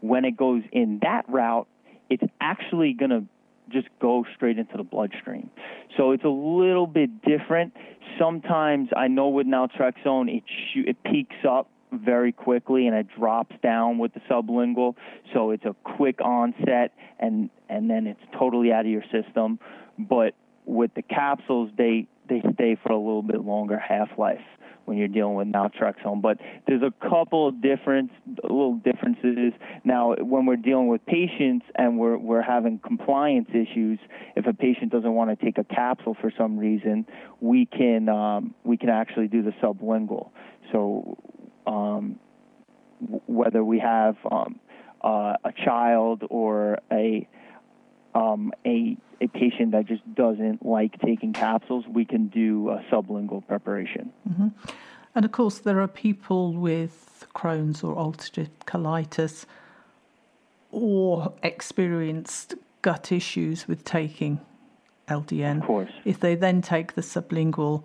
When 0.00 0.24
it 0.24 0.36
goes 0.36 0.62
in 0.72 1.00
that 1.02 1.28
route, 1.28 1.66
it's 2.08 2.22
actually 2.40 2.94
going 2.94 3.10
to 3.10 3.24
just 3.70 3.88
go 4.00 4.24
straight 4.34 4.58
into 4.58 4.76
the 4.76 4.82
bloodstream. 4.82 5.50
So 5.96 6.12
it's 6.12 6.24
a 6.24 6.28
little 6.28 6.86
bit 6.86 7.22
different. 7.22 7.74
Sometimes 8.18 8.90
I 8.96 9.08
know 9.08 9.28
with 9.28 9.46
naltrexone 9.46 10.34
it 10.34 10.42
it 10.74 10.96
peaks 11.04 11.36
up 11.48 11.68
very 11.92 12.32
quickly 12.32 12.86
and 12.86 12.96
it 12.96 13.06
drops 13.18 13.54
down 13.62 13.98
with 13.98 14.12
the 14.14 14.20
sublingual. 14.30 14.94
So 15.32 15.50
it's 15.50 15.64
a 15.64 15.74
quick 15.84 16.20
onset 16.20 16.92
and 17.18 17.50
and 17.68 17.88
then 17.88 18.06
it's 18.06 18.20
totally 18.38 18.72
out 18.72 18.84
of 18.84 18.90
your 18.90 19.04
system. 19.12 19.58
But 19.98 20.34
with 20.66 20.92
the 20.94 21.02
capsules, 21.02 21.70
they 21.78 22.06
they 22.28 22.42
stay 22.54 22.76
for 22.82 22.92
a 22.92 22.98
little 22.98 23.22
bit 23.22 23.42
longer 23.42 23.78
half 23.78 24.08
life 24.18 24.40
when 24.84 24.96
you're 24.98 25.08
dealing 25.08 25.34
with 25.34 25.48
naltrexone. 25.48 26.20
But 26.20 26.38
there's 26.66 26.82
a 26.82 26.92
couple 27.08 27.48
of 27.48 27.60
different 27.60 28.10
little 28.42 28.76
differences. 28.76 29.52
Now, 29.84 30.14
when 30.14 30.46
we're 30.46 30.56
dealing 30.56 30.88
with 30.88 31.04
patients 31.06 31.66
and 31.74 31.98
we're 31.98 32.16
we're 32.16 32.42
having 32.42 32.78
compliance 32.78 33.48
issues, 33.50 33.98
if 34.36 34.46
a 34.46 34.52
patient 34.52 34.92
doesn't 34.92 35.12
want 35.12 35.38
to 35.38 35.44
take 35.44 35.58
a 35.58 35.64
capsule 35.64 36.16
for 36.20 36.32
some 36.36 36.58
reason, 36.58 37.06
we 37.40 37.66
can 37.66 38.08
um, 38.08 38.54
we 38.64 38.76
can 38.76 38.88
actually 38.88 39.28
do 39.28 39.42
the 39.42 39.52
sublingual. 39.62 40.30
So 40.72 41.18
um, 41.66 42.18
whether 43.26 43.64
we 43.64 43.78
have 43.78 44.16
um, 44.30 44.60
uh, 45.02 45.34
a 45.44 45.52
child 45.64 46.22
or 46.30 46.78
a 46.90 47.26
um, 48.14 48.52
a 48.66 48.96
a 49.22 49.28
patient 49.28 49.72
that 49.72 49.86
just 49.86 50.02
doesn't 50.14 50.64
like 50.66 51.00
taking 51.00 51.32
capsules, 51.32 51.84
we 51.86 52.04
can 52.04 52.26
do 52.26 52.70
a 52.70 52.84
sublingual 52.90 53.46
preparation. 53.46 54.12
Mm-hmm. 54.28 54.48
And 55.14 55.24
of 55.24 55.32
course, 55.32 55.58
there 55.58 55.80
are 55.80 55.88
people 55.88 56.52
with 56.52 57.26
Crohn's 57.34 57.84
or 57.84 57.94
ulcerative 57.94 58.48
colitis 58.66 59.44
or 60.70 61.32
experienced 61.42 62.54
gut 62.80 63.12
issues 63.12 63.68
with 63.68 63.84
taking 63.84 64.40
LDN. 65.08 65.60
Of 65.60 65.66
course. 65.66 65.90
If 66.04 66.18
they 66.20 66.34
then 66.34 66.62
take 66.62 66.94
the 66.94 67.02
sublingual, 67.02 67.84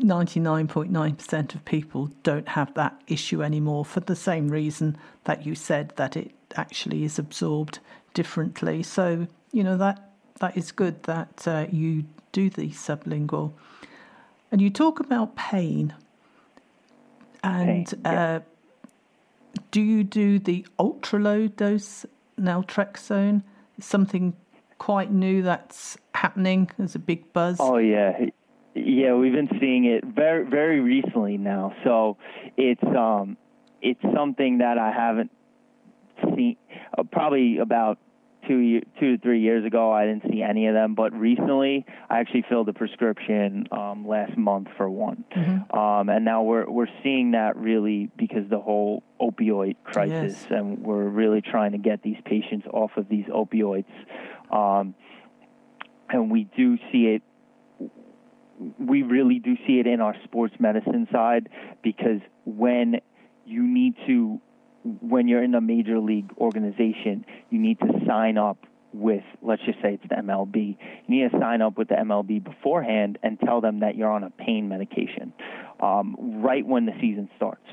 99.9% 0.00 1.54
of 1.54 1.64
people 1.64 2.10
don't 2.22 2.48
have 2.48 2.74
that 2.74 3.00
issue 3.06 3.42
anymore 3.42 3.84
for 3.84 4.00
the 4.00 4.16
same 4.16 4.48
reason 4.48 4.96
that 5.24 5.46
you 5.46 5.54
said 5.54 5.92
that 5.96 6.16
it 6.16 6.32
actually 6.56 7.04
is 7.04 7.18
absorbed 7.18 7.78
differently. 8.14 8.82
So, 8.82 9.26
you 9.56 9.64
know, 9.64 9.78
that 9.78 10.10
that 10.40 10.54
is 10.54 10.70
good 10.70 11.02
that 11.04 11.48
uh, 11.48 11.66
you 11.72 12.04
do 12.30 12.50
the 12.50 12.68
sublingual. 12.68 13.52
And 14.52 14.60
you 14.60 14.68
talk 14.68 15.00
about 15.00 15.34
pain. 15.34 15.94
And 17.42 17.86
pain, 17.86 18.00
yeah. 18.04 18.34
uh, 18.34 18.40
do 19.70 19.80
you 19.80 20.04
do 20.04 20.38
the 20.38 20.66
ultra 20.78 21.18
low 21.18 21.48
dose 21.48 22.04
naltrexone? 22.38 23.44
Something 23.80 24.34
quite 24.76 25.10
new 25.10 25.40
that's 25.40 25.96
happening. 26.14 26.70
There's 26.76 26.94
a 26.94 26.98
big 26.98 27.32
buzz. 27.32 27.56
Oh 27.58 27.78
yeah, 27.78 28.26
yeah. 28.74 29.14
We've 29.14 29.32
been 29.32 29.48
seeing 29.58 29.86
it 29.86 30.04
very 30.04 30.44
very 30.44 30.80
recently 30.80 31.38
now. 31.38 31.74
So 31.82 32.18
it's 32.58 32.84
um 32.84 33.38
it's 33.80 34.02
something 34.14 34.58
that 34.58 34.76
I 34.76 34.92
haven't 34.92 35.30
seen 36.34 36.56
uh, 36.98 37.04
probably 37.04 37.56
about 37.56 37.98
two 38.46 38.80
two 38.98 39.16
to 39.16 39.22
three 39.22 39.40
years 39.40 39.64
ago, 39.64 39.92
I 39.92 40.06
didn't 40.06 40.30
see 40.30 40.42
any 40.42 40.66
of 40.66 40.74
them, 40.74 40.94
but 40.94 41.12
recently 41.12 41.84
I 42.08 42.20
actually 42.20 42.44
filled 42.48 42.68
a 42.68 42.72
prescription 42.72 43.66
um, 43.70 44.06
last 44.06 44.36
month 44.36 44.68
for 44.76 44.88
one, 44.88 45.24
mm-hmm. 45.34 45.78
um, 45.78 46.08
and 46.08 46.24
now 46.24 46.42
we're 46.42 46.68
we're 46.68 46.88
seeing 47.02 47.32
that 47.32 47.56
really 47.56 48.10
because 48.16 48.48
the 48.48 48.60
whole 48.60 49.02
opioid 49.20 49.76
crisis, 49.84 50.34
yes. 50.42 50.46
and 50.50 50.78
we're 50.78 51.08
really 51.08 51.40
trying 51.40 51.72
to 51.72 51.78
get 51.78 52.02
these 52.02 52.18
patients 52.24 52.66
off 52.72 52.92
of 52.96 53.08
these 53.08 53.26
opioids, 53.26 53.84
um, 54.50 54.94
and 56.08 56.30
we 56.30 56.48
do 56.56 56.78
see 56.92 57.06
it. 57.06 57.22
We 58.78 59.02
really 59.02 59.38
do 59.38 59.56
see 59.66 59.80
it 59.80 59.86
in 59.86 60.00
our 60.00 60.14
sports 60.24 60.54
medicine 60.58 61.06
side 61.12 61.50
because 61.82 62.20
when 62.46 63.00
you 63.44 63.62
need 63.62 63.94
to 64.06 64.40
when 65.00 65.28
you're 65.28 65.42
in 65.42 65.54
a 65.54 65.60
major 65.60 65.98
league 65.98 66.30
organization, 66.38 67.24
you 67.50 67.58
need 67.58 67.78
to 67.80 67.88
sign 68.06 68.38
up 68.38 68.58
with, 68.92 69.24
let's 69.42 69.62
just 69.64 69.80
say 69.82 69.94
it's 69.94 70.08
the 70.08 70.16
MLB. 70.16 70.76
You 71.06 71.22
need 71.22 71.30
to 71.30 71.38
sign 71.38 71.60
up 71.60 71.76
with 71.76 71.88
the 71.88 71.94
MLB 71.96 72.42
beforehand 72.42 73.18
and 73.22 73.38
tell 73.40 73.60
them 73.60 73.80
that 73.80 73.96
you're 73.96 74.10
on 74.10 74.24
a 74.24 74.30
pain 74.30 74.68
medication 74.68 75.32
um, 75.80 76.42
right 76.42 76.66
when 76.66 76.86
the 76.86 76.92
season 77.00 77.28
starts. 77.36 77.66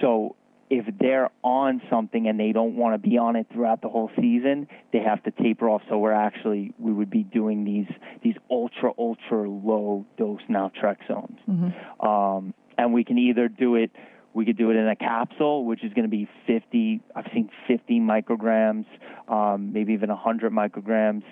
So 0.00 0.36
if 0.72 0.86
they're 0.98 1.28
on 1.42 1.82
something 1.90 2.26
and 2.26 2.40
they 2.40 2.52
don't 2.52 2.76
want 2.76 2.94
to 2.94 3.08
be 3.08 3.18
on 3.18 3.36
it 3.36 3.46
throughout 3.52 3.82
the 3.82 3.90
whole 3.90 4.10
season, 4.16 4.66
they 4.90 5.00
have 5.00 5.22
to 5.24 5.30
taper 5.30 5.68
off. 5.68 5.82
So 5.90 5.98
we're 5.98 6.12
actually 6.12 6.72
we 6.78 6.92
would 6.92 7.10
be 7.10 7.24
doing 7.24 7.64
these 7.64 7.94
these 8.22 8.36
ultra 8.50 8.90
ultra 8.96 9.48
low 9.48 10.06
dose 10.16 10.40
naltrexones, 10.48 11.36
mm-hmm. 11.46 12.06
um, 12.06 12.54
and 12.78 12.94
we 12.94 13.04
can 13.04 13.18
either 13.18 13.48
do 13.48 13.76
it. 13.76 13.90
We 14.34 14.44
could 14.44 14.56
do 14.56 14.70
it 14.70 14.76
in 14.76 14.88
a 14.88 14.96
capsule, 14.96 15.64
which 15.64 15.84
is 15.84 15.92
going 15.92 16.04
to 16.04 16.10
be 16.10 16.28
50. 16.46 17.00
I've 17.14 17.26
seen 17.34 17.50
50 17.68 18.00
micrograms, 18.00 18.86
um, 19.28 19.72
maybe 19.72 19.92
even 19.92 20.08
100 20.08 20.52
micrograms. 20.52 21.22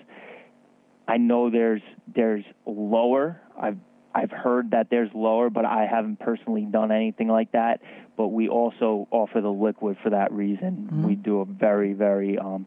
I 1.09 1.17
know 1.17 1.51
there's 1.51 1.83
there's 2.15 2.45
lower. 2.67 3.41
I've 3.61 3.79
I've 4.15 4.31
heard 4.31 4.73
that 4.73 4.89
there's 4.91 5.11
lower, 5.15 5.51
but 5.51 5.65
I 5.65 5.87
haven't 5.91 6.21
personally 6.21 6.67
done 6.71 6.93
anything 6.93 7.29
like 7.29 7.53
that. 7.53 7.81
But 8.17 8.29
we 8.29 8.49
also 8.49 9.09
offer 9.11 9.41
the 9.41 9.51
liquid 9.51 9.97
for 10.03 10.11
that 10.11 10.33
reason. 10.33 10.89
Mm-hmm. 10.91 11.07
We 11.07 11.15
do 11.15 11.41
a 11.41 11.45
very, 11.45 11.95
very 11.95 12.39
um, 12.39 12.67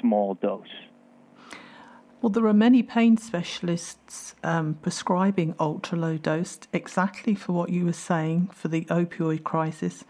small 0.00 0.34
dose. 0.34 0.66
Well, 2.22 2.30
there 2.30 2.46
are 2.46 2.52
many 2.52 2.82
pain 2.82 3.16
specialists 3.16 4.34
um, 4.44 4.74
prescribing 4.82 5.54
ultra 5.58 5.96
low 5.96 6.18
dose 6.18 6.58
exactly 6.70 7.34
for 7.34 7.52
what 7.52 7.70
you 7.70 7.86
were 7.86 7.94
saying 7.94 8.50
for 8.52 8.68
the 8.68 8.84
opioid 8.86 9.42
crisis. 9.42 10.04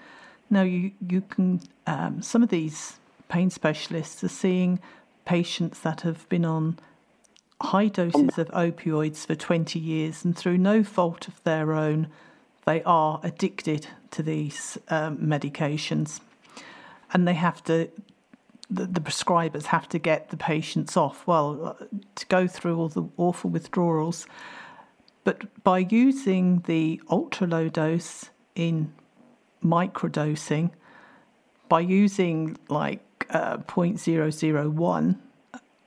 Now, 0.51 0.63
you, 0.63 0.91
you 1.07 1.21
can, 1.21 1.61
um, 1.87 2.21
some 2.21 2.43
of 2.43 2.49
these 2.49 2.99
pain 3.29 3.49
specialists 3.49 4.25
are 4.25 4.29
seeing 4.29 4.81
patients 5.25 5.81
that 5.81 6.01
have 6.01 6.29
been 6.29 6.45
on 6.45 6.81
high 7.63 7.87
doses 7.87 8.39
of 8.39 8.49
opioids 8.49 9.25
for 9.25 9.37
20 9.37 9.79
years, 9.79 10.25
and 10.25 10.37
through 10.37 10.59
no 10.59 10.83
fault 10.83 11.29
of 11.29 11.41
their 11.45 11.73
own, 11.73 12.09
they 12.67 12.83
are 12.83 13.21
addicted 13.23 13.87
to 14.11 14.25
these 14.25 14.77
um, 14.89 15.17
medications. 15.19 16.21
And 17.13 17.29
they 17.29 17.35
have 17.35 17.63
to, 17.65 17.89
the, 18.71 18.87
the, 18.87 19.01
prescribers 19.01 19.65
have 19.67 19.89
to 19.89 19.99
get 19.99 20.31
the 20.31 20.37
patients 20.37 20.97
off, 20.97 21.27
well, 21.27 21.77
uh, 21.81 21.85
to 22.15 22.27
go 22.27 22.47
through 22.47 22.79
all 22.79 22.89
the 22.89 23.05
awful 23.17 23.51
withdrawals. 23.51 24.27
But 25.25 25.63
by 25.65 25.81
using 25.81 26.61
the 26.67 27.01
ultra 27.11 27.47
low 27.47 27.69
dose 27.69 28.31
in 28.55 28.93
microdosing, 29.63 30.71
by 31.69 31.81
using 31.81 32.57
like 32.69 33.27
uh, 33.31 33.59
0.001, 33.59 35.17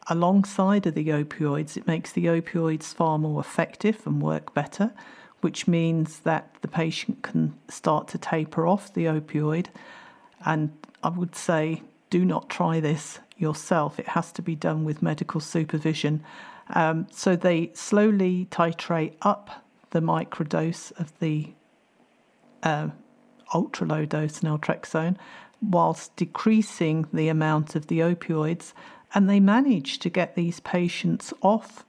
alongside 0.07 0.85
of 0.85 0.95
the 0.95 1.07
opioids, 1.07 1.77
it 1.77 1.87
makes 1.87 2.11
the 2.11 2.25
opioids 2.25 2.93
far 2.93 3.17
more 3.17 3.39
effective 3.39 4.05
and 4.05 4.21
work 4.21 4.53
better, 4.53 4.91
which 5.41 5.67
means 5.67 6.19
that 6.19 6.55
the 6.61 6.67
patient 6.67 7.21
can 7.21 7.53
start 7.69 8.07
to 8.09 8.17
taper 8.17 8.67
off 8.67 8.93
the 8.93 9.05
opioid. 9.05 9.67
And 10.45 10.71
I 11.03 11.09
would 11.09 11.35
say, 11.35 11.81
do 12.13 12.23
not 12.23 12.47
try 12.47 12.79
this 12.79 13.19
yourself. 13.37 13.99
It 13.99 14.09
has 14.09 14.31
to 14.33 14.43
be 14.43 14.55
done 14.55 14.83
with 14.83 15.01
medical 15.01 15.41
supervision. 15.41 16.23
Um, 16.69 17.07
so 17.11 17.35
they 17.35 17.71
slowly 17.73 18.47
titrate 18.51 19.15
up 19.23 19.65
the 19.89 19.99
microdose 19.99 20.91
of 20.99 21.17
the 21.17 21.53
uh, 22.61 22.89
ultra 23.51 23.87
low 23.87 24.05
dose 24.05 24.41
naltrexone 24.41 25.15
whilst 25.59 26.15
decreasing 26.15 27.07
the 27.11 27.29
amount 27.29 27.75
of 27.75 27.87
the 27.87 27.99
opioids 28.01 28.73
and 29.15 29.27
they 29.27 29.39
manage 29.39 29.97
to 29.97 30.09
get 30.09 30.35
these 30.35 30.59
patients 30.59 31.33
off 31.41 31.83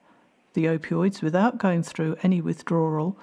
the 0.54 0.64
opioids 0.64 1.20
without 1.20 1.58
going 1.58 1.82
through 1.82 2.16
any 2.22 2.40
withdrawal, 2.40 3.18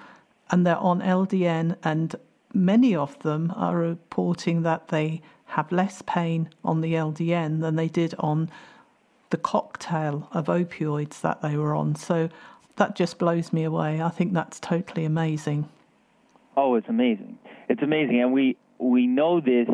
and 0.50 0.64
they're 0.64 0.76
on 0.76 1.00
LDN, 1.00 1.76
and 1.82 2.14
many 2.52 2.94
of 2.94 3.18
them 3.20 3.52
are 3.56 3.76
reporting 3.76 4.62
that 4.62 4.88
they 4.88 5.22
have 5.52 5.72
less 5.72 6.02
pain 6.02 6.50
on 6.64 6.80
the 6.80 6.94
LDN 6.94 7.60
than 7.60 7.76
they 7.76 7.88
did 7.88 8.14
on 8.18 8.50
the 9.30 9.36
cocktail 9.36 10.28
of 10.32 10.46
opioids 10.46 11.20
that 11.22 11.40
they 11.42 11.56
were 11.56 11.74
on. 11.74 11.94
So 11.94 12.28
that 12.76 12.96
just 12.96 13.18
blows 13.18 13.52
me 13.52 13.64
away. 13.64 14.02
I 14.02 14.10
think 14.10 14.32
that's 14.32 14.60
totally 14.60 15.04
amazing. 15.04 15.68
Oh, 16.56 16.74
it's 16.74 16.88
amazing. 16.88 17.38
It's 17.68 17.82
amazing, 17.82 18.20
and 18.20 18.32
we 18.32 18.56
we 18.78 19.06
know 19.06 19.40
this 19.40 19.68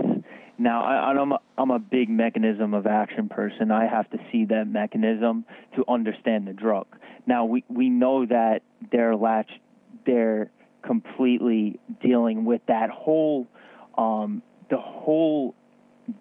now, 0.59 0.83
I, 0.83 1.13
I'm 1.13 1.33
a, 1.33 1.39
I'm 1.57 1.71
a 1.71 1.79
big 1.79 2.11
mechanism 2.11 2.75
of 2.75 2.87
action 2.87 3.29
person. 3.29 3.71
I 3.71 3.87
have 3.87 4.11
to 4.11 4.19
see 4.31 4.45
that 4.47 4.67
mechanism 4.67 5.45
to 5.77 5.85
understand 5.89 6.49
the 6.49 6.53
drug. 6.53 6.87
Now, 7.27 7.45
we 7.45 7.65
we 7.69 7.89
know 7.89 8.27
that 8.27 8.63
they're 8.91 9.15
latched, 9.15 9.61
they're 10.05 10.51
completely 10.83 11.79
dealing 12.03 12.45
with 12.45 12.63
that 12.67 12.91
whole, 12.91 13.47
um, 13.97 14.43
the 14.69 14.79
whole 14.79 15.55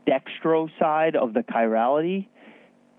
dextro 0.08 0.70
side 0.80 1.16
of 1.16 1.34
the 1.34 1.42
chirality 1.42 2.28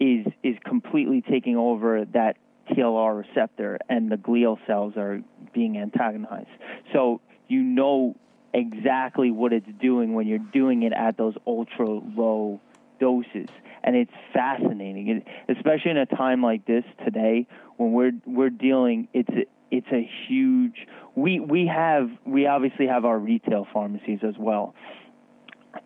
is 0.01 0.27
is 0.43 0.57
completely 0.65 1.23
taking 1.23 1.57
over 1.57 2.05
that 2.13 2.37
TLR 2.71 3.25
receptor, 3.27 3.79
and 3.89 4.11
the 4.11 4.17
glial 4.17 4.59
cells 4.67 4.95
are 4.97 5.23
being 5.55 5.79
antagonized. 5.79 6.49
So 6.93 7.21
you 7.49 7.63
know 7.63 8.15
exactly 8.53 9.31
what 9.31 9.53
it's 9.53 9.69
doing 9.81 10.15
when 10.15 10.27
you're 10.27 10.39
doing 10.39 10.83
it 10.83 10.93
at 10.93 11.17
those 11.17 11.35
ultra 11.47 11.87
low 11.89 12.61
doses. 13.01 13.49
And 13.85 13.97
it's 13.97 14.13
fascinating. 14.33 15.09
It, 15.09 15.57
especially 15.57 15.93
in 15.93 15.97
a 15.99 16.07
time 16.07 16.43
like 16.43 16.67
this 16.67 16.85
today 17.05 17.47
when 17.77 17.93
we're 17.93 18.13
we're 18.27 18.51
dealing 18.51 19.09
it's 19.15 19.29
a, 19.31 19.47
it's 19.71 19.87
a 19.93 20.09
huge 20.27 20.87
we 21.15 21.41
we 21.41 21.67
have 21.67 22.11
we 22.25 22.47
obviously 22.47 22.87
have 22.87 23.05
our 23.05 23.19
retail 23.19 23.67
pharmacies 23.73 24.21
as 24.23 24.35
well. 24.39 24.75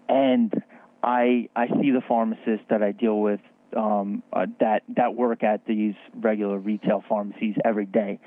And 0.08 0.62
i 1.02 1.48
i 1.56 1.66
see 1.80 1.90
the 1.90 2.02
pharmacists 2.06 2.64
that 2.70 2.82
i 2.82 2.92
deal 2.92 3.20
with 3.20 3.40
um, 3.76 4.22
uh, 4.34 4.46
that 4.60 4.82
that 4.96 5.14
work 5.14 5.42
at 5.42 5.64
these 5.66 5.94
regular 6.14 6.58
retail 6.58 7.02
pharmacies 7.08 7.56
every 7.64 7.86
day 7.86 8.18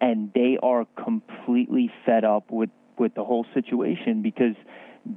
and 0.00 0.32
they 0.34 0.58
are 0.62 0.86
completely 1.02 1.90
fed 2.04 2.24
up 2.24 2.50
with 2.50 2.70
with 2.98 3.14
the 3.14 3.24
whole 3.24 3.46
situation 3.54 4.22
because 4.22 4.54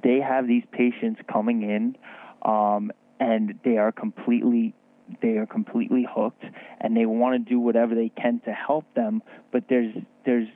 they 0.04 0.20
have 0.20 0.48
these 0.48 0.64
patients 0.72 1.20
coming 1.32 1.64
in 1.64 1.98
um, 2.50 2.92
and 3.20 3.60
they 3.64 3.78
are 3.78 3.92
completely 3.92 4.74
they 5.22 5.38
are 5.38 5.46
completely 5.46 6.08
hooked 6.10 6.44
and 6.82 6.96
they 6.96 7.06
want 7.06 7.34
to 7.36 7.50
do 7.50 7.60
whatever 7.60 7.94
they 7.94 8.10
can 8.10 8.40
to 8.46 8.52
help 8.52 8.86
them 8.96 9.22
but 9.52 9.64
there's 9.70 9.94
there's 10.26 10.48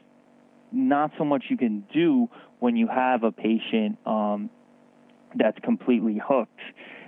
not 0.72 1.12
so 1.18 1.26
much 1.26 1.46
you 1.50 1.58
can 1.58 1.84
do 1.94 2.30
when 2.60 2.76
you 2.76 2.88
have 2.88 3.24
a 3.24 3.32
patient 3.32 3.98
um, 4.06 4.50
that's 5.36 5.60
completely 5.60 6.20
hooked 6.26 6.60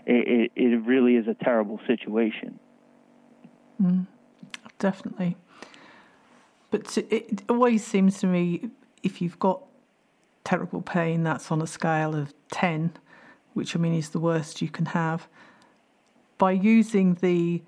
it, 0.05 0.27
it, 0.27 0.51
it 0.55 0.77
really 0.85 1.15
is 1.15 1.27
a 1.27 1.35
terrible 1.43 1.79
situation 1.87 2.59
mm, 3.81 4.05
definitely 4.79 5.35
but 6.69 6.97
it 6.97 7.43
always 7.49 7.85
seems 7.85 8.19
to 8.19 8.27
me 8.27 8.69
if 9.03 9.21
you've 9.21 9.39
got 9.39 9.61
terrible 10.43 10.81
pain, 10.81 11.23
that's 11.23 11.51
on 11.51 11.61
a 11.61 11.67
scale 11.67 12.15
of 12.15 12.33
10, 12.51 12.91
which 13.53 13.75
I 13.75 13.79
mean 13.79 13.93
is 13.93 14.09
the 14.09 14.19
worst 14.19 14.61
you 14.61 14.69
can 14.69 14.87
have. 14.87 15.27
By 16.37 16.51
using 16.51 17.15
the 17.15 17.61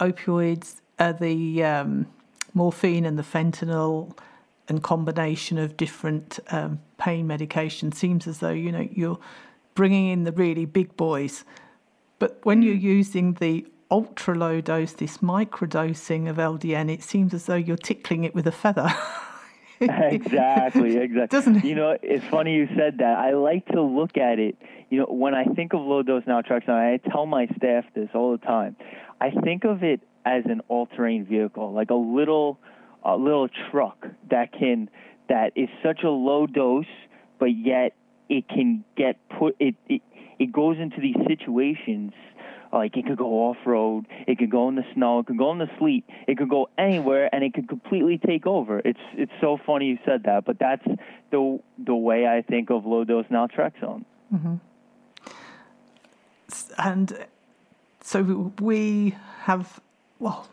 opioids, 0.00 0.80
uh, 0.98 1.12
the 1.12 1.62
um, 1.64 2.06
morphine 2.54 3.04
and 3.04 3.18
the 3.18 3.22
fentanyl, 3.22 4.16
and 4.70 4.82
combination 4.82 5.56
of 5.56 5.78
different 5.78 6.38
um, 6.50 6.80
pain 6.98 7.26
medication, 7.26 7.90
seems 7.90 8.26
as 8.26 8.40
though 8.40 8.50
you 8.50 8.70
know 8.70 8.86
you're 8.92 9.18
bringing 9.78 10.08
in 10.08 10.24
the 10.24 10.32
really 10.32 10.64
big 10.64 10.96
boys. 10.96 11.44
But 12.18 12.40
when 12.42 12.62
you're 12.62 12.74
using 12.74 13.34
the 13.34 13.64
ultra 13.92 14.34
low 14.34 14.60
dose, 14.60 14.92
this 14.92 15.18
microdosing 15.18 16.28
of 16.28 16.38
LDN, 16.38 16.92
it 16.92 17.04
seems 17.04 17.32
as 17.32 17.46
though 17.46 17.54
you're 17.54 17.76
tickling 17.76 18.24
it 18.24 18.34
with 18.34 18.48
a 18.48 18.52
feather. 18.52 18.92
exactly, 19.80 20.96
exactly. 21.06 21.26
Doesn't 21.28 21.56
it? 21.58 21.64
You 21.64 21.76
know, 21.76 21.96
it's 22.02 22.24
funny 22.24 22.54
you 22.54 22.66
said 22.76 22.98
that. 22.98 23.18
I 23.18 23.34
like 23.34 23.66
to 23.66 23.80
look 23.80 24.16
at 24.16 24.40
it. 24.40 24.56
You 24.90 24.98
know, 24.98 25.06
when 25.06 25.36
I 25.36 25.44
think 25.44 25.74
of 25.74 25.80
low 25.80 26.02
dose 26.02 26.24
naltrexone, 26.24 26.70
I 26.70 26.96
tell 27.08 27.26
my 27.26 27.46
staff 27.56 27.84
this 27.94 28.08
all 28.14 28.32
the 28.32 28.44
time. 28.44 28.74
I 29.20 29.30
think 29.30 29.62
of 29.62 29.84
it 29.84 30.00
as 30.24 30.42
an 30.46 30.60
all-terrain 30.66 31.24
vehicle, 31.24 31.72
like 31.72 31.90
a 31.90 31.94
little, 31.94 32.58
a 33.04 33.16
little 33.16 33.48
truck 33.70 34.08
that 34.28 34.52
can 34.52 34.90
that 35.28 35.52
is 35.54 35.68
such 35.84 36.02
a 36.02 36.10
low 36.10 36.48
dose, 36.48 36.86
but 37.38 37.56
yet 37.56 37.94
it 38.28 38.48
can 38.48 38.84
get 38.96 39.16
put. 39.28 39.56
It 39.58 39.74
it 39.88 40.02
it 40.38 40.52
goes 40.52 40.78
into 40.78 41.00
these 41.00 41.16
situations 41.26 42.12
like 42.72 42.96
it 42.96 43.06
could 43.06 43.16
go 43.16 43.48
off 43.48 43.56
road, 43.64 44.06
it 44.26 44.38
could 44.38 44.50
go 44.50 44.68
in 44.68 44.74
the 44.74 44.84
snow, 44.94 45.20
it 45.20 45.26
could 45.26 45.38
go 45.38 45.50
in 45.52 45.58
the 45.58 45.70
sleet, 45.78 46.04
it 46.26 46.36
could 46.36 46.50
go 46.50 46.68
anywhere, 46.76 47.28
and 47.32 47.42
it 47.42 47.54
could 47.54 47.68
completely 47.68 48.18
take 48.18 48.46
over. 48.46 48.80
It's 48.84 49.00
it's 49.14 49.32
so 49.40 49.58
funny 49.64 49.86
you 49.86 49.98
said 50.04 50.24
that, 50.24 50.44
but 50.44 50.58
that's 50.58 50.84
the 51.30 51.58
the 51.78 51.94
way 51.94 52.26
I 52.26 52.42
think 52.42 52.70
of 52.70 52.84
low 52.86 53.04
dose 53.04 53.26
naltrexone. 53.26 54.04
Mm-hmm. 54.32 54.56
And 56.78 57.26
so 58.00 58.52
we 58.60 59.16
have 59.42 59.80
well 60.18 60.48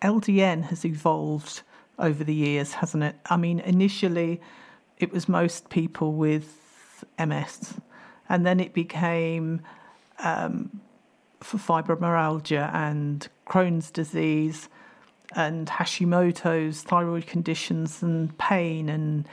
LDN 0.00 0.64
has 0.64 0.84
evolved 0.84 1.62
over 1.98 2.24
the 2.24 2.34
years, 2.34 2.74
hasn't 2.74 3.04
it? 3.04 3.16
I 3.26 3.36
mean, 3.36 3.60
initially 3.60 4.40
it 4.98 5.12
was 5.12 5.28
most 5.28 5.68
people 5.68 6.12
with 6.12 6.61
MS, 7.18 7.74
and 8.28 8.46
then 8.46 8.60
it 8.60 8.72
became 8.72 9.62
um, 10.18 10.80
for 11.40 11.58
fibromyalgia 11.58 12.72
and 12.74 13.28
Crohn's 13.46 13.90
disease 13.90 14.68
and 15.34 15.66
Hashimoto's, 15.66 16.82
thyroid 16.82 17.26
conditions, 17.26 18.02
and 18.02 18.36
pain 18.38 18.88
and 18.88 19.26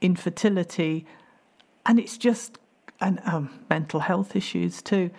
infertility. 0.00 1.06
And 1.86 1.98
it's 1.98 2.16
just, 2.16 2.58
and 3.00 3.20
um, 3.24 3.50
mental 3.68 4.00
health 4.00 4.34
issues 4.34 4.82
too. 4.82 5.10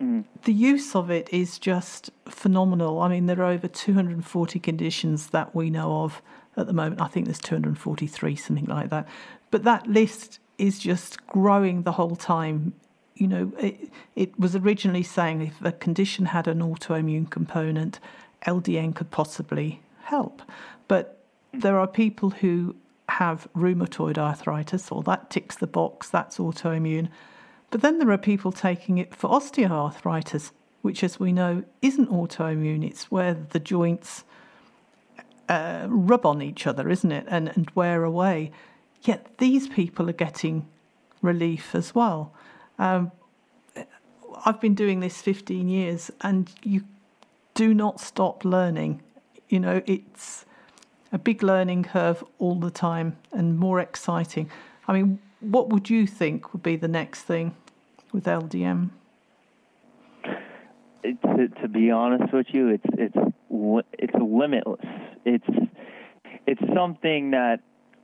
Mm. 0.00 0.24
The 0.44 0.52
use 0.52 0.94
of 0.94 1.10
it 1.10 1.28
is 1.32 1.58
just 1.58 2.10
phenomenal. 2.26 3.00
I 3.00 3.08
mean, 3.08 3.26
there 3.26 3.40
are 3.40 3.52
over 3.52 3.68
240 3.68 4.58
conditions 4.60 5.28
that 5.28 5.54
we 5.54 5.70
know 5.70 6.04
of 6.04 6.22
at 6.56 6.66
the 6.66 6.72
moment. 6.72 7.00
I 7.00 7.08
think 7.08 7.26
there's 7.26 7.40
243, 7.40 8.36
something 8.36 8.66
like 8.66 8.90
that. 8.90 9.06
But 9.54 9.62
that 9.62 9.86
list 9.86 10.40
is 10.58 10.80
just 10.80 11.24
growing 11.28 11.84
the 11.84 11.92
whole 11.92 12.16
time. 12.16 12.74
You 13.14 13.28
know, 13.28 13.52
it, 13.60 13.88
it 14.16 14.36
was 14.36 14.56
originally 14.56 15.04
saying 15.04 15.42
if 15.42 15.64
a 15.64 15.70
condition 15.70 16.26
had 16.26 16.48
an 16.48 16.58
autoimmune 16.58 17.30
component, 17.30 18.00
LDN 18.48 18.96
could 18.96 19.12
possibly 19.12 19.80
help. 20.02 20.42
But 20.88 21.20
there 21.52 21.78
are 21.78 21.86
people 21.86 22.30
who 22.30 22.74
have 23.08 23.46
rheumatoid 23.54 24.18
arthritis, 24.18 24.90
or 24.90 25.04
that 25.04 25.30
ticks 25.30 25.54
the 25.54 25.68
box, 25.68 26.10
that's 26.10 26.38
autoimmune. 26.38 27.08
But 27.70 27.80
then 27.80 28.00
there 28.00 28.10
are 28.10 28.18
people 28.18 28.50
taking 28.50 28.98
it 28.98 29.14
for 29.14 29.30
osteoarthritis, 29.30 30.50
which, 30.82 31.04
as 31.04 31.20
we 31.20 31.30
know, 31.30 31.62
isn't 31.80 32.10
autoimmune. 32.10 32.84
It's 32.84 33.08
where 33.08 33.34
the 33.34 33.60
joints 33.60 34.24
uh, 35.48 35.86
rub 35.88 36.26
on 36.26 36.42
each 36.42 36.66
other, 36.66 36.88
isn't 36.88 37.12
it, 37.12 37.26
and, 37.28 37.50
and 37.50 37.70
wear 37.76 38.02
away. 38.02 38.50
Yet 39.04 39.38
these 39.38 39.68
people 39.68 40.08
are 40.08 40.14
getting 40.14 40.66
relief 41.22 41.74
as 41.74 41.94
well. 41.94 42.32
Um, 42.78 43.12
I've 44.44 44.60
been 44.60 44.74
doing 44.74 45.00
this 45.00 45.22
15 45.22 45.68
years, 45.68 46.10
and 46.20 46.50
you 46.62 46.84
do 47.54 47.72
not 47.72 48.00
stop 48.00 48.44
learning. 48.44 49.02
You 49.48 49.60
know, 49.60 49.82
it's 49.86 50.44
a 51.12 51.18
big 51.18 51.42
learning 51.42 51.84
curve 51.84 52.24
all 52.38 52.56
the 52.56 52.70
time 52.70 53.16
and 53.32 53.58
more 53.58 53.78
exciting. 53.78 54.50
I 54.88 54.92
mean, 54.92 55.20
what 55.40 55.68
would 55.68 55.88
you 55.88 56.06
think 56.06 56.52
would 56.52 56.62
be 56.62 56.76
the 56.76 56.88
next 56.88 57.22
thing? 57.22 57.54
with 58.14 58.24
LDN? 58.24 58.90
to, 61.02 61.48
to 61.60 61.68
be 61.68 61.90
honest 61.90 62.32
with 62.32 62.46
you, 62.50 62.68
it's 62.68 62.84
it's 62.96 63.82
it's 63.98 64.14
limitless. 64.14 64.80
It's 65.26 65.46
it's 66.46 66.62
something 66.74 67.32
that 67.32 67.60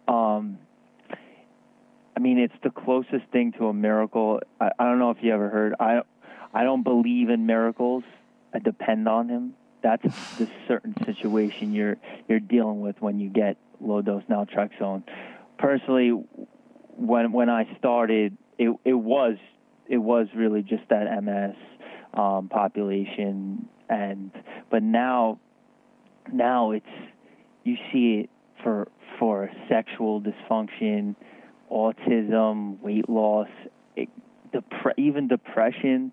um, 0.06 0.58
I 2.20 2.22
mean, 2.22 2.36
it's 2.36 2.54
the 2.62 2.68
closest 2.68 3.24
thing 3.32 3.52
to 3.52 3.68
a 3.68 3.72
miracle. 3.72 4.40
I, 4.60 4.68
I 4.78 4.84
don't 4.84 4.98
know 4.98 5.08
if 5.08 5.16
you 5.22 5.32
ever 5.32 5.48
heard. 5.48 5.74
I 5.80 6.02
I 6.52 6.64
don't 6.64 6.82
believe 6.82 7.30
in 7.30 7.46
miracles. 7.46 8.04
I 8.52 8.58
depend 8.58 9.08
on 9.08 9.30
him. 9.30 9.54
That's 9.82 10.04
the 10.36 10.46
certain 10.68 10.94
situation 11.06 11.72
you're 11.72 11.96
you're 12.28 12.38
dealing 12.38 12.82
with 12.82 13.00
when 13.00 13.20
you 13.20 13.30
get 13.30 13.56
low 13.80 14.02
dose 14.02 14.22
naltrexone. 14.28 15.02
Personally, 15.56 16.10
when 16.98 17.32
when 17.32 17.48
I 17.48 17.74
started, 17.78 18.36
it 18.58 18.76
it 18.84 18.92
was 18.92 19.38
it 19.88 19.96
was 19.96 20.26
really 20.36 20.62
just 20.62 20.82
that 20.90 21.06
MS 21.24 21.56
um, 22.12 22.50
population, 22.50 23.66
and 23.88 24.30
but 24.70 24.82
now 24.82 25.40
now 26.30 26.72
it's 26.72 26.86
you 27.64 27.76
see 27.90 28.24
it 28.24 28.30
for 28.62 28.88
for 29.18 29.50
sexual 29.70 30.20
dysfunction, 30.20 31.16
autism, 31.70 32.80
weight 32.80 33.08
loss, 33.08 33.48
it, 33.96 34.08
depre- 34.52 34.98
even 34.98 35.28
depression, 35.28 36.12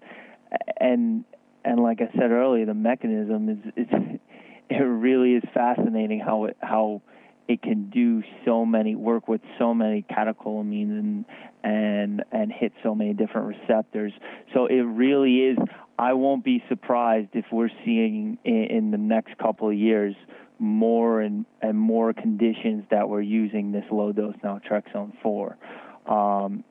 and 0.80 1.24
and 1.65 1.82
like 1.82 2.00
I 2.02 2.10
said 2.17 2.32
earlier, 2.32 2.65
the 2.65 2.74
mechanism 2.74 3.50
is 3.50 3.58
it's 3.76 4.22
it 4.70 4.76
really 4.76 5.34
is 5.34 5.43
fascinating 5.54 6.20
how 6.20 6.46
it 6.46 6.58
how 6.62 7.02
it 7.48 7.62
can 7.62 7.89
do 7.89 8.24
so 8.46 8.65
many 8.65 8.96
work 8.96 9.28
with 9.28 9.41
so 9.58 9.74
many 9.74 10.04
catecholamines 10.04 11.00
and 11.00 11.26
and 11.63 12.24
and 12.32 12.52
hit 12.52 12.74
so 12.84 12.93
many 12.93 13.13
different 13.13 13.48
receptors. 13.48 14.13
So 14.54 14.65
it 14.67 14.82
really 14.82 15.39
is. 15.39 15.58
I 16.00 16.13
won't 16.13 16.43
be 16.43 16.63
surprised 16.70 17.30
if 17.34 17.46
we're 17.52 17.72
seeing 17.84 18.38
in, 18.43 18.63
in 18.65 18.91
the 18.91 18.98
next 18.98 19.38
couple 19.38 19.70
of 19.70 19.76
years 19.76 20.15
more 20.60 21.22
and 21.22 21.46
and 21.62 21.78
more 21.78 22.13
conditions 22.13 22.84
that 22.91 23.10
we're 23.10 23.22
using 23.22 23.72
this 23.72 23.86
low 23.91 24.12
dose 24.12 24.36
naltrexone 24.43 25.13
for. 25.22 25.58
Um, 26.06 26.63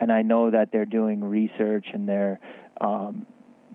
and 0.00 0.12
I 0.12 0.22
know 0.22 0.50
that 0.50 0.72
they're 0.72 0.84
doing 0.84 1.22
research 1.22 1.86
and 1.92 2.08
they're 2.08 2.40
um, 2.80 3.26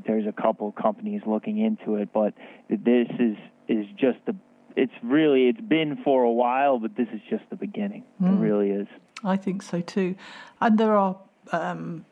there's 0.05 0.27
a 0.27 0.31
couple 0.31 0.71
companies 0.71 1.21
looking 1.25 1.57
into 1.57 1.95
it, 1.95 2.09
but 2.13 2.33
this 2.69 3.07
is 3.19 3.37
is 3.67 3.85
just 3.97 4.19
the 4.25 4.35
it's 4.75 4.93
really 5.03 5.47
it's 5.47 5.61
been 5.61 5.97
for 6.03 6.23
a 6.23 6.31
while, 6.31 6.79
but 6.79 6.95
this 6.95 7.07
is 7.13 7.21
just 7.29 7.43
the 7.49 7.55
beginning. 7.55 8.03
Mm. 8.21 8.27
It 8.27 8.35
hmm. 8.35 8.41
really 8.41 8.69
is. 8.69 8.87
I 9.23 9.35
think 9.35 9.61
so 9.61 9.81
too, 9.81 10.15
and 10.61 10.77
there 10.77 10.95
are 10.97 11.17
um, 11.51 12.05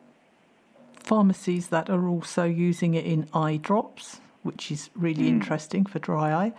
pharmacies 1.02 1.68
that 1.68 1.88
are 1.88 2.08
also 2.08 2.44
using 2.44 2.94
it 2.94 3.04
in 3.04 3.28
eye 3.32 3.56
drops, 3.56 4.20
which 4.42 4.70
is 4.70 4.90
really 4.94 5.24
mm. 5.24 5.28
interesting 5.28 5.86
for 5.86 5.98
dry 5.98 6.32
eye. 6.32 6.52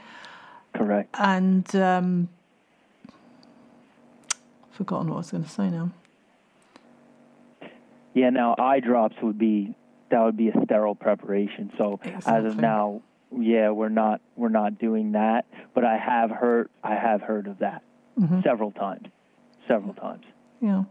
Correct. 0.74 1.16
And 1.18 1.76
um, 1.76 2.30
forgotten 4.72 5.10
what 5.10 5.16
I 5.16 5.18
was 5.18 5.32
going 5.32 5.44
to 5.44 5.50
say 5.50 5.70
now. 5.70 5.92
Yeah, 8.14 8.30
now 8.30 8.56
eye 8.58 8.80
drops 8.80 9.16
would 9.22 9.38
be 9.38 9.76
that 10.10 10.24
would 10.24 10.38
be 10.38 10.50
a 10.50 10.66
sterile 10.66 10.96
preparation. 10.96 11.72
So 11.78 12.00
exactly. 12.04 12.34
as 12.34 12.46
of 12.46 12.58
now, 12.58 13.02
yeah, 13.38 13.70
we're 13.70 13.90
not 13.90 14.22
we're 14.36 14.50
not 14.50 14.80
doing 14.80 15.12
that, 15.12 15.46
but 15.74 15.84
I 15.84 15.98
have 15.98 16.32
heard 16.32 16.70
I 16.84 16.96
have 16.96 17.22
heard 17.22 17.48
of 17.48 17.60
that 17.60 17.84
mm-hmm. 18.20 18.42
several 18.42 18.72
times, 18.72 19.08
several 19.68 19.94
times. 19.94 20.26
Yeah, 20.62 20.86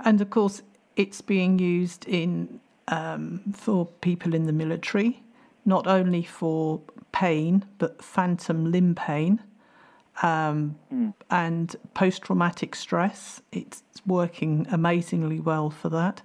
and 0.00 0.20
of 0.20 0.30
course 0.30 0.62
it's 0.96 1.20
being 1.20 1.58
used 1.58 2.06
in 2.06 2.60
um, 2.88 3.40
for 3.54 3.86
people 3.86 4.34
in 4.34 4.46
the 4.46 4.52
military, 4.52 5.22
not 5.64 5.86
only 5.86 6.22
for 6.22 6.80
pain 7.12 7.64
but 7.78 8.02
phantom 8.02 8.70
limb 8.70 8.94
pain. 8.94 9.40
Um, 10.22 10.76
mm. 10.92 11.14
and 11.30 11.74
post 11.94 12.22
traumatic 12.22 12.74
stress. 12.74 13.40
It's 13.52 13.82
working 14.06 14.66
amazingly 14.70 15.40
well 15.40 15.70
for 15.70 15.88
that. 15.88 16.20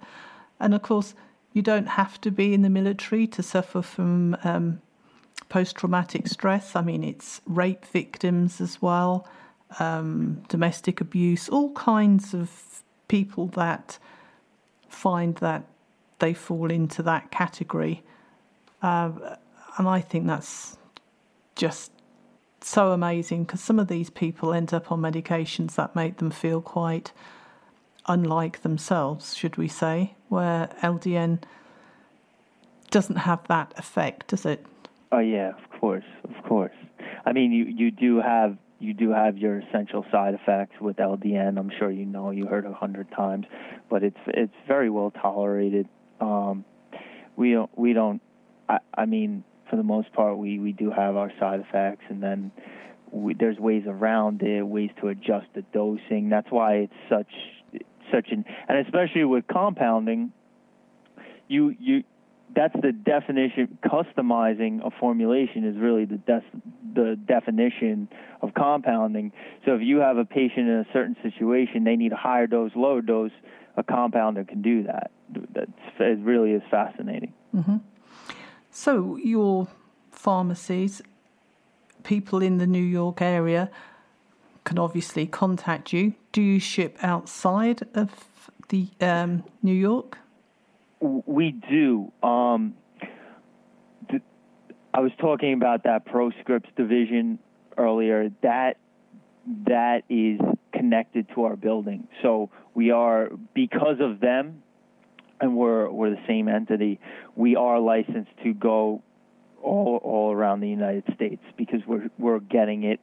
And 0.60 0.74
of 0.74 0.82
course, 0.82 1.14
you 1.54 1.62
don't 1.62 1.88
have 1.88 2.20
to 2.22 2.32
be 2.32 2.54
in 2.54 2.62
the 2.62 2.70
military 2.70 3.26
to 3.28 3.42
suffer 3.42 3.82
from 3.82 4.36
um, 4.44 4.82
post 5.48 5.78
traumatic 5.78 6.28
stress. 6.28 6.76
I 6.76 6.82
mean, 6.82 7.04
it's 7.04 7.42
rape 7.46 7.86
victims 7.86 8.60
as 8.60 8.82
well, 8.82 9.28
um, 9.80 10.44
domestic 10.50 11.00
abuse, 11.00 11.48
all 11.48 11.72
kinds 11.72 12.34
of 12.34 12.84
people 13.08 13.48
that 13.48 13.98
find 14.90 15.36
that 15.36 15.64
they 16.20 16.34
fall 16.34 16.72
into 16.72 17.02
that 17.04 17.32
category. 17.32 18.04
Uh, 18.86 19.38
and 19.80 19.88
I 19.88 20.00
think 20.00 20.28
that's 20.28 20.78
just 21.56 21.92
so 22.62 22.92
amazing 22.92 23.46
because 23.46 23.60
some 23.60 23.80
of 23.80 23.88
these 23.88 24.12
people 24.12 24.54
end 24.54 24.76
up 24.76 24.92
on 24.92 25.02
medications 25.02 25.74
that 25.74 25.96
make 25.96 26.18
them 26.18 26.30
feel 26.30 26.62
quite 26.62 27.12
unlike 28.08 28.62
themselves, 28.62 29.36
should 29.36 29.58
we 29.58 29.68
say, 29.68 30.14
where 30.30 30.70
LDN 30.84 31.42
doesn't 32.92 33.16
have 33.16 33.48
that 33.48 33.74
effect, 33.76 34.28
does 34.28 34.46
it? 34.46 34.64
Oh 35.12 35.18
yeah, 35.18 35.50
of 35.50 35.80
course, 35.80 36.06
of 36.24 36.44
course. 36.48 36.76
I 37.26 37.34
mean, 37.34 37.52
you 37.52 37.66
you 37.66 37.90
do 37.90 38.22
have 38.22 38.56
you 38.80 38.94
do 38.94 39.10
have 39.10 39.36
your 39.36 39.62
essential 39.62 40.06
side 40.12 40.36
effects 40.36 40.80
with 40.80 40.98
LDN. 40.98 41.58
I'm 41.58 41.72
sure 41.80 41.90
you 41.90 42.06
know, 42.06 42.30
you 42.30 42.46
heard 42.46 42.68
a 42.68 42.74
hundred 42.74 43.12
times, 43.12 43.48
but 43.90 44.04
it's 44.04 44.20
it's 44.28 44.54
very 44.68 44.92
well 44.92 45.10
tolerated. 45.10 45.88
Um, 46.22 46.66
we 47.36 47.54
don't 47.54 47.76
we 47.76 47.94
don't. 47.94 48.22
I, 48.70 48.80
I 48.94 49.06
mean, 49.06 49.44
for 49.70 49.76
the 49.76 49.84
most 49.84 50.12
part, 50.14 50.38
we 50.38 50.60
we 50.60 50.72
do 50.72 50.92
have 50.92 51.16
our 51.16 51.32
side 51.40 51.60
effects, 51.60 52.06
and 52.10 52.22
then 52.22 52.52
we, 53.12 53.34
there's 53.34 53.58
ways 53.58 53.84
around 53.88 54.42
it, 54.42 54.64
ways 54.64 54.90
to 55.02 55.08
adjust 55.08 55.48
the 55.54 55.64
dosing. 55.74 56.30
That's 56.30 56.50
why 56.50 56.76
it's 56.76 56.94
such 57.10 57.32
such 58.14 58.28
an 58.32 58.46
and 58.68 58.86
especially 58.86 59.24
with 59.26 59.48
compounding, 59.48 60.32
you 61.48 61.76
you 61.80 62.04
that's 62.56 62.76
the 62.82 62.92
definition. 62.92 63.78
Customizing 63.84 64.86
a 64.86 64.92
formulation 65.00 65.66
is 65.66 65.78
really 65.78 66.06
the 66.06 66.18
des- 66.18 66.62
the 66.94 67.18
definition 67.28 68.08
of 68.42 68.54
compounding. 68.54 69.32
So 69.66 69.76
if 69.76 69.82
you 69.82 69.98
have 69.98 70.18
a 70.18 70.26
patient 70.26 70.68
in 70.68 70.86
a 70.88 70.94
certain 70.94 71.16
situation, 71.22 71.84
they 71.84 71.96
need 71.96 72.14
a 72.14 72.18
higher 72.18 72.48
dose, 72.48 72.72
lower 72.76 73.02
dose. 73.02 73.32
A 73.78 73.84
compounder 73.84 74.46
can 74.46 74.62
do 74.62 74.84
that. 74.84 75.12
That's 75.54 75.70
it. 76.00 76.20
Really 76.20 76.52
is 76.52 76.62
fascinating. 76.72 77.34
Mm-hmm. 77.54 77.76
So 78.76 79.16
your 79.16 79.70
pharmacies 80.12 81.02
people 82.04 82.42
in 82.42 82.58
the 82.58 82.68
New 82.68 82.84
York 82.84 83.22
area 83.22 83.72
can 84.66 84.78
obviously 84.78 85.26
contact 85.26 85.94
you. 85.94 86.14
Do 86.34 86.42
you 86.42 86.60
ship 86.60 86.98
outside 87.02 87.84
of 87.94 88.12
the 88.68 88.90
um, 89.00 89.46
New 89.64 89.74
York? 89.74 90.18
We 91.00 91.52
do. 91.52 92.12
Um, 92.22 92.76
th- 94.12 94.22
I 94.94 95.00
was 95.00 95.14
talking 95.22 95.54
about 95.54 95.84
that 95.84 96.06
ProScripts 96.06 96.76
division 96.76 97.40
earlier. 97.78 98.30
That 98.44 98.76
that 99.68 100.04
is 100.10 100.42
connected 100.74 101.30
to 101.34 101.46
our 101.46 101.56
building. 101.56 102.10
So 102.22 102.50
we 102.74 102.92
are 102.92 103.30
because 103.54 104.02
of 104.02 104.20
them, 104.20 104.64
and 105.42 105.56
we're 105.56 105.90
we're 105.90 106.12
the 106.12 106.22
same 106.28 106.48
entity. 106.48 107.00
We 107.36 107.56
are 107.56 107.80
licensed 107.80 108.32
to 108.44 108.54
go 108.54 109.02
all 109.62 110.00
all 110.04 110.32
around 110.32 110.62
the 110.62 110.70
United 110.70 111.04
States 111.14 111.42
because 111.58 111.82
we're 111.86 112.10
we're 112.18 112.40
getting 112.40 112.84
it 112.84 113.00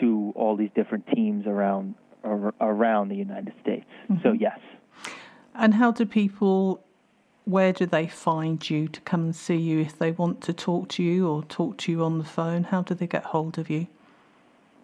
to 0.00 0.32
all 0.36 0.56
these 0.56 0.70
different 0.74 1.06
teams 1.14 1.46
around 1.46 1.94
around 2.24 3.08
the 3.08 3.16
United 3.16 3.52
States. 3.62 3.86
Mm-hmm. 4.10 4.22
So 4.22 4.32
yes. 4.32 4.58
And 5.54 5.74
how 5.74 5.92
do 5.92 6.06
people? 6.06 6.84
Where 7.44 7.72
do 7.72 7.86
they 7.86 8.06
find 8.06 8.70
you 8.70 8.86
to 8.86 9.00
come 9.00 9.24
and 9.24 9.34
see 9.34 9.56
you 9.56 9.80
if 9.80 9.98
they 9.98 10.12
want 10.12 10.42
to 10.42 10.52
talk 10.52 10.88
to 10.90 11.02
you 11.02 11.28
or 11.28 11.42
talk 11.42 11.76
to 11.78 11.90
you 11.90 12.04
on 12.04 12.18
the 12.18 12.24
phone? 12.24 12.62
How 12.62 12.82
do 12.82 12.94
they 12.94 13.08
get 13.08 13.24
hold 13.24 13.58
of 13.58 13.68
you? 13.68 13.88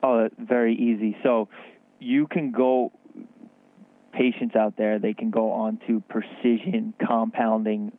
Oh, 0.03 0.29
very 0.39 0.75
easy. 0.75 1.17
So 1.23 1.49
you 2.01 2.27
can 2.27 2.51
go 2.51 2.91
patients 4.13 4.57
out 4.57 4.77
there, 4.77 4.99
they 4.99 5.15
can 5.15 5.31
go 5.31 5.53
on 5.53 5.81
to 5.87 6.01
precision 6.09 6.95
compounding, 7.05 7.93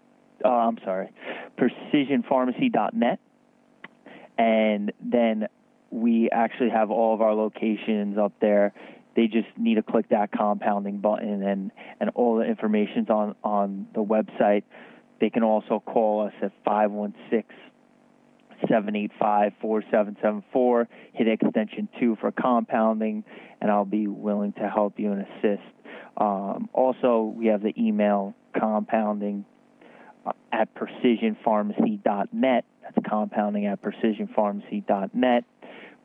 uh, 0.44 0.50
I'm 0.50 0.78
sorry, 0.84 1.10
precisionpharmacy.net. 1.58 3.20
And 4.38 4.94
then 5.02 5.48
we 5.92 6.30
actually 6.32 6.70
have 6.70 6.92
all 6.92 7.14
of 7.14 7.22
our 7.22 7.34
locations 7.34 8.18
up 8.18 8.34
there. 8.40 8.74
They 9.16 9.28
just 9.28 9.48
need 9.58 9.76
to 9.76 9.84
click 9.84 10.10
that 10.10 10.32
compounding 10.32 11.00
button, 11.00 11.44
and, 11.44 11.72
and 12.00 12.10
all 12.12 12.38
the 12.38 12.46
information's 12.46 13.10
on, 13.10 13.36
on 13.44 13.88
the 13.94 14.04
website. 14.04 14.64
They 15.20 15.30
can 15.30 15.44
also 15.44 15.84
call 15.86 16.28
us 16.28 16.34
at 16.42 16.52
516 16.64 17.44
785 18.62 19.54
4774. 19.62 20.88
Hit 21.14 21.28
extension 21.28 21.90
2 22.00 22.18
for 22.20 22.32
compounding, 22.32 23.24
and 23.62 23.72
I'll 23.72 23.86
be 23.86 24.08
willing 24.08 24.54
to 24.54 24.70
help 24.70 25.00
you 25.00 25.12
and 25.12 25.22
assist. 25.22 25.68
Um, 26.18 26.70
also, 26.74 27.34
we 27.36 27.48
have 27.48 27.62
the 27.62 27.74
email 27.78 28.36
compounding 28.58 29.46
uh, 30.26 30.32
at 30.52 30.74
precisionpharmacy.net. 30.76 32.66
That's 32.82 33.08
compounding 33.08 33.66
at 33.68 33.82
precisionpharmacy.net. 33.82 35.44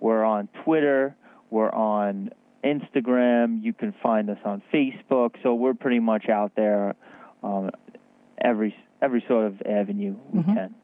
We're 0.01 0.25
on 0.25 0.49
Twitter. 0.65 1.17
We're 1.51 1.73
on 1.73 2.31
Instagram. 2.65 3.63
You 3.63 3.73
can 3.73 3.95
find 4.03 4.31
us 4.31 4.39
on 4.45 4.63
Facebook. 4.73 5.35
So 5.43 5.55
we're 5.55 5.75
pretty 5.75 6.01
much 6.01 6.29
out 6.29 6.53
there 6.57 6.95
um, 7.43 7.71
every 8.39 8.75
every 9.05 9.23
sort 9.29 9.47
of 9.47 9.55
avenue 9.81 10.15
we 10.33 10.41
mm-hmm. 10.41 10.55
can. 10.55 10.75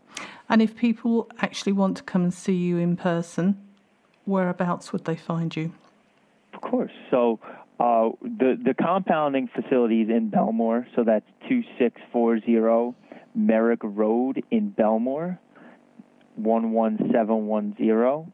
And 0.49 0.61
if 0.61 0.77
people 0.77 1.31
actually 1.47 1.73
want 1.73 1.97
to 1.99 2.03
come 2.03 2.23
and 2.23 2.35
see 2.35 2.59
you 2.69 2.77
in 2.77 2.97
person, 2.97 3.47
whereabouts 4.27 4.93
would 4.93 5.05
they 5.05 5.17
find 5.17 5.55
you? 5.55 5.73
Of 6.55 6.61
course. 6.61 6.93
So 7.11 7.39
uh, 7.79 8.11
the 8.23 8.51
the 8.63 8.75
compounding 8.75 9.49
facility 9.49 10.03
is 10.03 10.11
in 10.11 10.31
Bellmore, 10.31 10.87
so 10.95 11.05
that's 11.05 11.25
two 11.49 11.63
six 11.79 12.01
four 12.13 12.41
zero 12.41 12.95
Merrick 13.35 13.81
Road 13.83 14.43
in 14.51 14.75
Bellmore, 14.79 15.39
one 16.37 16.73
one 16.73 16.99
seven 17.13 17.47
one 17.47 17.75
zero, 17.79 18.31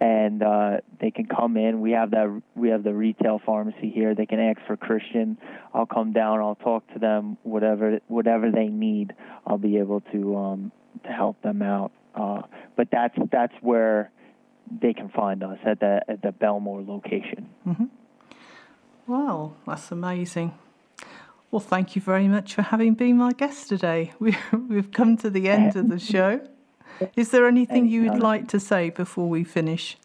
and 0.00 0.42
uh, 0.42 0.78
they 1.00 1.10
can 1.10 1.26
come 1.26 1.56
in. 1.56 1.80
We 1.80 1.92
have 1.92 2.10
that 2.12 2.42
we 2.54 2.68
have 2.70 2.82
the 2.82 2.94
retail 2.94 3.40
pharmacy 3.44 3.90
here. 3.94 4.14
They 4.14 4.26
can 4.26 4.40
ask 4.40 4.58
for 4.66 4.76
Christian. 4.76 5.38
I'll 5.72 5.86
come 5.86 6.12
down. 6.12 6.40
I'll 6.40 6.56
talk 6.56 6.86
to 6.92 6.98
them. 6.98 7.38
Whatever 7.42 8.00
whatever 8.08 8.50
they 8.50 8.66
need, 8.66 9.14
I'll 9.46 9.58
be 9.58 9.78
able 9.78 10.00
to 10.12 10.36
um, 10.36 10.72
to 11.04 11.10
help 11.10 11.40
them 11.42 11.62
out. 11.62 11.92
Uh, 12.14 12.42
but 12.76 12.88
that's 12.90 13.14
that's 13.30 13.54
where 13.60 14.10
they 14.80 14.92
can 14.92 15.08
find 15.10 15.42
us 15.42 15.58
at 15.64 15.80
the 15.80 16.00
at 16.08 16.22
the 16.22 16.32
Bellmore 16.32 16.86
location. 16.86 17.48
Mm-hmm. 17.66 17.84
Wow, 19.06 19.54
that's 19.66 19.92
amazing. 19.92 20.54
Well, 21.50 21.60
thank 21.60 21.94
you 21.94 22.02
very 22.02 22.26
much 22.26 22.54
for 22.54 22.62
having 22.62 22.94
been 22.94 23.18
my 23.18 23.32
guest 23.32 23.68
today. 23.68 24.12
We, 24.18 24.36
we've 24.68 24.90
come 24.90 25.16
to 25.18 25.30
the 25.30 25.48
end 25.48 25.76
of 25.76 25.88
the 25.88 25.98
show. 26.12 26.40
Is 27.16 27.30
there 27.30 27.46
anything 27.46 27.88
you 27.88 28.10
would 28.10 28.20
like 28.20 28.48
to 28.48 28.60
say 28.60 28.90
before 28.90 29.28
we 29.28 29.44
finish? 29.44 29.96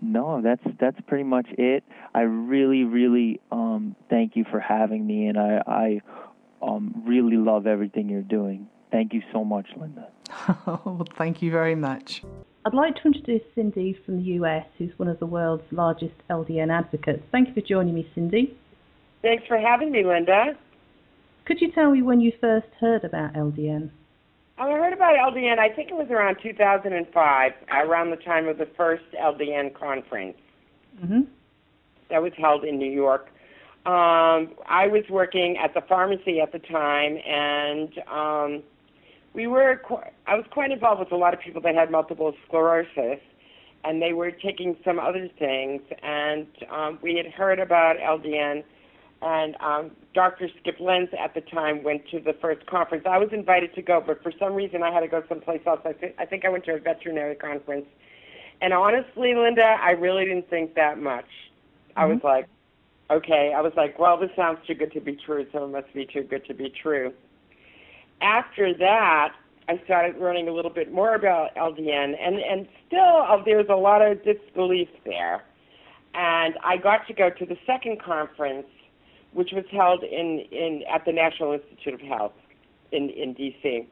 No, 0.00 0.40
that's 0.40 0.62
that's 0.78 1.00
pretty 1.06 1.24
much 1.24 1.46
it. 1.58 1.82
I 2.14 2.20
really, 2.20 2.84
really 2.84 3.40
um, 3.50 3.96
thank 4.08 4.36
you 4.36 4.44
for 4.50 4.60
having 4.60 5.06
me, 5.06 5.26
and 5.26 5.38
I, 5.38 5.62
I 5.66 6.00
um, 6.62 7.02
really 7.04 7.36
love 7.36 7.66
everything 7.66 8.08
you're 8.08 8.22
doing. 8.22 8.68
Thank 8.92 9.12
you 9.12 9.22
so 9.32 9.44
much, 9.44 9.66
Linda. 9.76 10.08
well, 10.66 11.06
thank 11.16 11.42
you 11.42 11.50
very 11.50 11.74
much. 11.74 12.22
I'd 12.64 12.74
like 12.74 12.96
to 12.96 13.02
introduce 13.06 13.42
Cindy 13.54 13.98
from 14.04 14.18
the 14.18 14.32
US, 14.34 14.66
who's 14.78 14.96
one 14.98 15.08
of 15.08 15.18
the 15.18 15.26
world's 15.26 15.64
largest 15.70 16.14
LDN 16.30 16.70
advocates. 16.70 17.22
Thank 17.32 17.48
you 17.48 17.54
for 17.54 17.60
joining 17.60 17.94
me, 17.94 18.08
Cindy. 18.14 18.56
Thanks 19.22 19.44
for 19.48 19.58
having 19.58 19.90
me, 19.90 20.04
Linda. 20.04 20.56
Could 21.44 21.60
you 21.60 21.72
tell 21.72 21.90
me 21.90 22.02
when 22.02 22.20
you 22.20 22.32
first 22.40 22.66
heard 22.78 23.04
about 23.04 23.32
LDN? 23.34 23.90
I 24.58 24.70
heard 24.70 24.92
about 24.92 25.14
LDN, 25.14 25.58
I 25.58 25.68
think 25.68 25.90
it 25.90 25.94
was 25.94 26.08
around 26.10 26.38
2005, 26.42 27.52
around 27.70 28.10
the 28.10 28.16
time 28.16 28.48
of 28.48 28.58
the 28.58 28.66
first 28.76 29.04
LDN 29.14 29.72
conference. 29.78 30.36
Mm-hmm. 31.00 31.20
That 32.10 32.22
was 32.22 32.32
held 32.36 32.64
in 32.64 32.78
New 32.78 32.90
York. 32.90 33.28
Um, 33.86 34.50
I 34.66 34.88
was 34.88 35.04
working 35.08 35.56
at 35.62 35.74
the 35.74 35.80
pharmacy 35.88 36.40
at 36.40 36.50
the 36.50 36.58
time, 36.58 37.18
and 37.24 37.98
um, 38.10 38.62
we 39.32 39.46
were 39.46 39.80
qu- 39.86 40.02
I 40.26 40.34
was 40.34 40.44
quite 40.50 40.72
involved 40.72 41.00
with 41.00 41.12
a 41.12 41.16
lot 41.16 41.34
of 41.34 41.40
people 41.40 41.62
that 41.62 41.74
had 41.76 41.90
multiple 41.90 42.34
sclerosis, 42.46 43.20
and 43.84 44.02
they 44.02 44.12
were 44.12 44.32
taking 44.32 44.76
some 44.84 44.98
other 44.98 45.28
things. 45.38 45.82
And 46.02 46.48
um, 46.70 46.98
we 47.00 47.14
had 47.14 47.26
heard 47.26 47.60
about 47.60 47.96
LDN, 47.98 48.64
and 49.20 49.56
um, 49.60 49.90
Dr. 50.14 50.48
Skip 50.60 50.78
Lenz 50.80 51.08
at 51.18 51.34
the 51.34 51.40
time 51.40 51.82
went 51.82 52.08
to 52.10 52.20
the 52.20 52.34
first 52.40 52.64
conference. 52.66 53.04
I 53.08 53.18
was 53.18 53.30
invited 53.32 53.74
to 53.74 53.82
go, 53.82 54.02
but 54.04 54.22
for 54.22 54.32
some 54.38 54.54
reason 54.54 54.82
I 54.82 54.92
had 54.92 55.00
to 55.00 55.08
go 55.08 55.22
someplace 55.28 55.60
else. 55.66 55.80
I, 55.84 55.92
th- 55.92 56.14
I 56.18 56.24
think 56.24 56.44
I 56.44 56.48
went 56.48 56.64
to 56.66 56.74
a 56.74 56.78
veterinary 56.78 57.34
conference. 57.34 57.86
And 58.60 58.72
honestly, 58.72 59.34
Linda, 59.34 59.76
I 59.80 59.90
really 59.90 60.24
didn't 60.24 60.48
think 60.50 60.74
that 60.74 60.98
much. 60.98 61.24
Mm-hmm. 61.24 62.00
I 62.00 62.04
was 62.06 62.20
like, 62.22 62.46
okay. 63.10 63.52
I 63.56 63.60
was 63.60 63.72
like, 63.76 63.98
well, 63.98 64.18
this 64.18 64.30
sounds 64.36 64.58
too 64.66 64.74
good 64.74 64.92
to 64.92 65.00
be 65.00 65.16
true, 65.16 65.46
so 65.52 65.64
it 65.64 65.68
must 65.68 65.92
be 65.92 66.06
too 66.06 66.22
good 66.22 66.44
to 66.46 66.54
be 66.54 66.72
true 66.82 67.12
after 68.20 68.74
that, 68.74 69.34
I 69.68 69.80
started 69.84 70.20
learning 70.20 70.48
a 70.48 70.52
little 70.52 70.70
bit 70.70 70.92
more 70.92 71.14
about 71.14 71.54
LDN, 71.54 72.14
and 72.20 72.36
and 72.38 72.66
still 72.86 73.24
uh, 73.28 73.42
there's 73.44 73.68
a 73.68 73.76
lot 73.76 74.02
of 74.02 74.22
disbelief 74.24 74.88
there. 75.04 75.44
And 76.14 76.54
I 76.64 76.78
got 76.78 77.06
to 77.08 77.12
go 77.12 77.30
to 77.30 77.46
the 77.46 77.56
second 77.66 78.02
conference, 78.02 78.66
which 79.32 79.50
was 79.52 79.64
held 79.70 80.02
in 80.02 80.44
in 80.50 80.82
at 80.92 81.04
the 81.04 81.12
National 81.12 81.52
Institute 81.52 81.94
of 81.94 82.00
Health 82.00 82.32
in 82.92 83.10
in 83.10 83.34
D.C. 83.34 83.86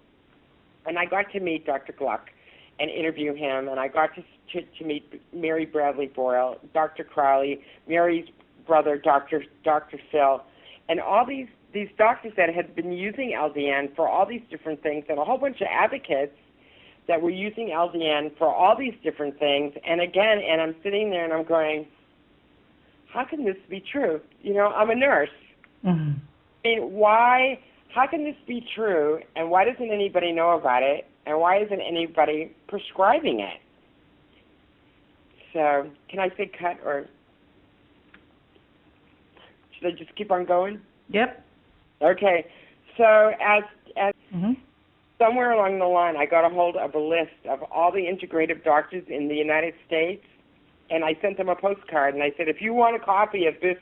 And 0.86 0.98
I 0.98 1.04
got 1.04 1.30
to 1.32 1.40
meet 1.40 1.66
Dr. 1.66 1.92
Gluck 1.92 2.30
and 2.78 2.90
interview 2.90 3.34
him, 3.34 3.68
and 3.68 3.80
I 3.80 3.88
got 3.88 4.14
to 4.14 4.22
to, 4.52 4.62
to 4.62 4.84
meet 4.84 5.22
Mary 5.32 5.66
Bradley 5.66 6.06
Boyle, 6.06 6.56
Dr. 6.72 7.04
Crowley, 7.04 7.60
Mary's 7.88 8.28
brother, 8.66 8.96
Dr. 8.96 9.44
Dr. 9.64 9.98
Phil, 10.10 10.42
and 10.88 11.00
all 11.00 11.26
these 11.26 11.48
these 11.72 11.88
doctors 11.98 12.32
that 12.36 12.54
had 12.54 12.74
been 12.74 12.92
using 12.92 13.36
LDN 13.36 13.94
for 13.94 14.08
all 14.08 14.24
these 14.24 14.42
different 14.50 14.82
things, 14.82 15.04
and 15.08 15.18
a 15.18 15.24
whole 15.24 15.38
bunch 15.38 15.60
of 15.60 15.66
advocates 15.70 16.36
that 17.08 17.20
were 17.20 17.30
using 17.30 17.68
LDN 17.68 18.36
for 18.36 18.52
all 18.52 18.76
these 18.76 18.94
different 19.02 19.38
things. 19.38 19.74
And 19.86 20.00
again, 20.00 20.40
and 20.40 20.60
I'm 20.60 20.74
sitting 20.82 21.10
there 21.10 21.24
and 21.24 21.32
I'm 21.32 21.44
going, 21.44 21.86
how 23.16 23.24
can 23.24 23.46
this 23.46 23.56
be 23.70 23.82
true? 23.92 24.20
You 24.42 24.52
know, 24.52 24.66
I'm 24.66 24.90
a 24.90 24.94
nurse. 24.94 25.30
Mm-hmm. 25.84 26.12
I 26.64 26.68
mean, 26.68 26.92
why? 26.92 27.58
How 27.94 28.06
can 28.06 28.24
this 28.24 28.36
be 28.46 28.64
true? 28.74 29.20
And 29.34 29.50
why 29.50 29.64
doesn't 29.64 29.90
anybody 29.90 30.32
know 30.32 30.50
about 30.50 30.82
it? 30.82 31.06
And 31.24 31.40
why 31.40 31.62
isn't 31.62 31.80
anybody 31.80 32.54
prescribing 32.68 33.40
it? 33.40 33.58
So, 35.54 35.90
can 36.10 36.20
I 36.20 36.28
say 36.36 36.50
cut 36.58 36.76
or 36.84 37.06
should 39.72 39.94
I 39.94 39.96
just 39.96 40.14
keep 40.14 40.30
on 40.30 40.44
going? 40.44 40.80
Yep. 41.08 41.42
Okay, 42.02 42.46
so 42.98 43.32
as 43.40 43.62
as 43.96 44.12
mm-hmm. 44.34 44.52
somewhere 45.18 45.52
along 45.52 45.78
the 45.78 45.86
line, 45.86 46.16
I 46.18 46.26
got 46.26 46.44
a 46.44 46.54
hold 46.54 46.76
of 46.76 46.94
a 46.94 46.98
list 46.98 47.32
of 47.48 47.62
all 47.72 47.90
the 47.90 48.00
integrative 48.00 48.62
doctors 48.62 49.04
in 49.08 49.28
the 49.28 49.34
United 49.34 49.72
States, 49.86 50.22
and 50.90 51.04
I 51.04 51.16
sent 51.20 51.36
them 51.36 51.48
a 51.48 51.56
postcard, 51.56 52.14
and 52.14 52.22
I 52.22 52.32
said, 52.36 52.48
if 52.48 52.60
you 52.60 52.74
want 52.74 52.96
a 52.96 53.04
copy 53.04 53.46
of 53.46 53.54
this 53.60 53.78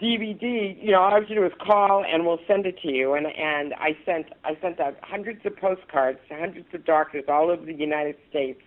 DVD, 0.00 0.76
you 0.82 0.90
know, 0.90 1.00
all 1.00 1.10
you 1.10 1.20
have 1.20 1.28
to 1.28 1.34
do 1.34 1.44
is 1.44 1.52
call, 1.64 2.04
and 2.04 2.26
we'll 2.26 2.40
send 2.46 2.66
it 2.66 2.78
to 2.82 2.88
you. 2.88 3.14
And 3.14 3.26
and 3.26 3.72
I 3.74 3.96
sent 4.04 4.26
I 4.44 4.56
sent 4.60 4.80
out 4.80 4.96
hundreds 5.02 5.46
of 5.46 5.56
postcards 5.56 6.18
to 6.28 6.36
hundreds 6.36 6.66
of 6.74 6.84
doctors 6.84 7.24
all 7.28 7.50
over 7.50 7.64
the 7.64 7.74
United 7.74 8.16
States, 8.28 8.60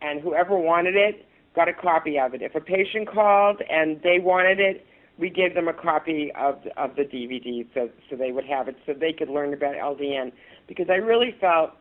and 0.00 0.20
whoever 0.20 0.56
wanted 0.56 0.94
it 0.94 1.26
got 1.56 1.68
a 1.68 1.72
copy 1.72 2.18
of 2.18 2.34
it. 2.34 2.42
If 2.42 2.54
a 2.54 2.60
patient 2.60 3.08
called 3.08 3.62
and 3.68 4.00
they 4.02 4.18
wanted 4.20 4.60
it, 4.60 4.86
we 5.18 5.28
gave 5.28 5.54
them 5.54 5.66
a 5.66 5.72
copy 5.72 6.30
of 6.38 6.60
of 6.76 6.94
the 6.94 7.02
DVD 7.02 7.66
so 7.74 7.90
so 8.08 8.14
they 8.14 8.30
would 8.30 8.46
have 8.46 8.68
it 8.68 8.76
so 8.86 8.92
they 8.92 9.12
could 9.12 9.28
learn 9.28 9.52
about 9.52 9.74
LDN 9.74 10.30
because 10.68 10.86
I 10.88 10.96
really 10.96 11.34
felt 11.40 11.72